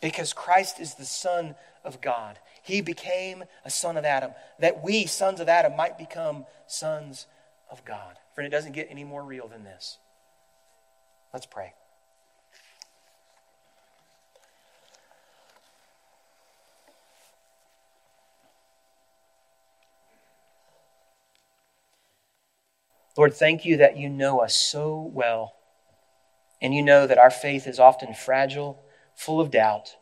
Because 0.00 0.32
Christ 0.32 0.80
is 0.80 0.94
the 0.94 1.04
Son 1.04 1.54
of 1.84 2.00
God. 2.00 2.38
He 2.62 2.80
became 2.80 3.44
a 3.64 3.70
son 3.70 3.96
of 3.96 4.04
Adam, 4.04 4.32
that 4.58 4.82
we, 4.82 5.06
sons 5.06 5.40
of 5.40 5.48
Adam, 5.48 5.76
might 5.76 5.98
become 5.98 6.46
sons 6.66 7.26
of 7.70 7.84
God. 7.84 8.18
Friend, 8.34 8.46
it 8.46 8.54
doesn't 8.56 8.72
get 8.72 8.88
any 8.90 9.04
more 9.04 9.22
real 9.22 9.48
than 9.48 9.64
this. 9.64 9.98
Let's 11.32 11.46
pray. 11.46 11.74
Lord, 23.16 23.34
thank 23.34 23.64
you 23.64 23.76
that 23.78 23.96
you 23.96 24.08
know 24.08 24.38
us 24.38 24.54
so 24.54 25.10
well. 25.12 25.54
And 26.62 26.74
you 26.74 26.82
know 26.82 27.06
that 27.06 27.18
our 27.18 27.30
faith 27.30 27.66
is 27.66 27.78
often 27.78 28.14
fragile, 28.14 28.82
full 29.14 29.40
of 29.40 29.50
doubt. 29.50 29.96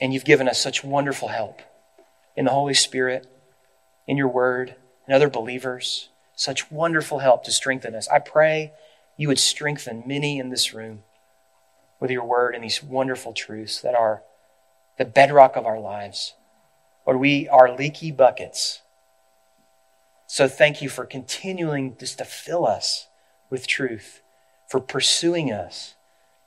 And 0.00 0.12
you've 0.12 0.24
given 0.24 0.48
us 0.48 0.60
such 0.60 0.84
wonderful 0.84 1.28
help 1.28 1.62
in 2.36 2.44
the 2.44 2.50
Holy 2.50 2.74
Spirit, 2.74 3.26
in 4.06 4.16
your 4.16 4.28
word, 4.28 4.76
and 5.06 5.14
other 5.14 5.30
believers. 5.30 6.10
Such 6.34 6.70
wonderful 6.70 7.20
help 7.20 7.44
to 7.44 7.52
strengthen 7.52 7.94
us. 7.94 8.08
I 8.08 8.18
pray 8.18 8.72
you 9.16 9.28
would 9.28 9.38
strengthen 9.38 10.02
many 10.06 10.38
in 10.38 10.50
this 10.50 10.74
room 10.74 11.02
with 11.98 12.10
your 12.10 12.24
word 12.24 12.54
and 12.54 12.62
these 12.62 12.82
wonderful 12.82 13.32
truths 13.32 13.80
that 13.80 13.94
are 13.94 14.22
the 14.98 15.06
bedrock 15.06 15.56
of 15.56 15.64
our 15.64 15.80
lives. 15.80 16.34
Lord, 17.06 17.18
we 17.18 17.48
are 17.48 17.74
leaky 17.74 18.10
buckets 18.10 18.82
so 20.26 20.48
thank 20.48 20.82
you 20.82 20.88
for 20.88 21.06
continuing 21.06 21.96
just 21.96 22.18
to 22.18 22.24
fill 22.24 22.66
us 22.66 23.06
with 23.48 23.66
truth, 23.66 24.22
for 24.68 24.80
pursuing 24.80 25.52
us, 25.52 25.94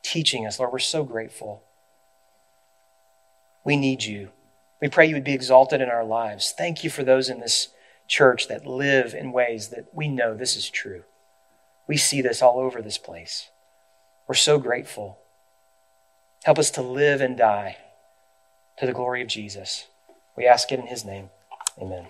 teaching 0.03 0.45
us. 0.45 0.59
Lord, 0.59 0.73
we're 0.73 0.79
so 0.79 1.03
grateful. 1.03 1.63
We 3.63 3.77
need 3.77 4.03
you. 4.03 4.29
We 4.81 4.87
pray 4.87 5.07
you 5.07 5.15
would 5.15 5.23
be 5.23 5.33
exalted 5.33 5.81
in 5.81 5.89
our 5.89 6.05
lives. 6.05 6.53
Thank 6.57 6.83
you 6.83 6.89
for 6.89 7.03
those 7.03 7.29
in 7.29 7.39
this 7.39 7.69
church 8.07 8.47
that 8.47 8.65
live 8.65 9.13
in 9.13 9.31
ways 9.31 9.69
that 9.69 9.87
we 9.93 10.07
know 10.07 10.33
this 10.33 10.55
is 10.55 10.69
true. 10.69 11.03
We 11.87 11.97
see 11.97 12.21
this 12.21 12.41
all 12.41 12.59
over 12.59 12.81
this 12.81 12.97
place. 12.97 13.49
We're 14.27 14.35
so 14.35 14.59
grateful. 14.59 15.19
Help 16.43 16.59
us 16.59 16.71
to 16.71 16.81
live 16.81 17.21
and 17.21 17.37
die 17.37 17.77
to 18.77 18.85
the 18.85 18.93
glory 18.93 19.21
of 19.21 19.27
Jesus. 19.27 19.87
We 20.37 20.45
ask 20.45 20.71
it 20.71 20.79
in 20.79 20.87
his 20.87 21.03
name. 21.03 21.29
Amen. 21.81 22.07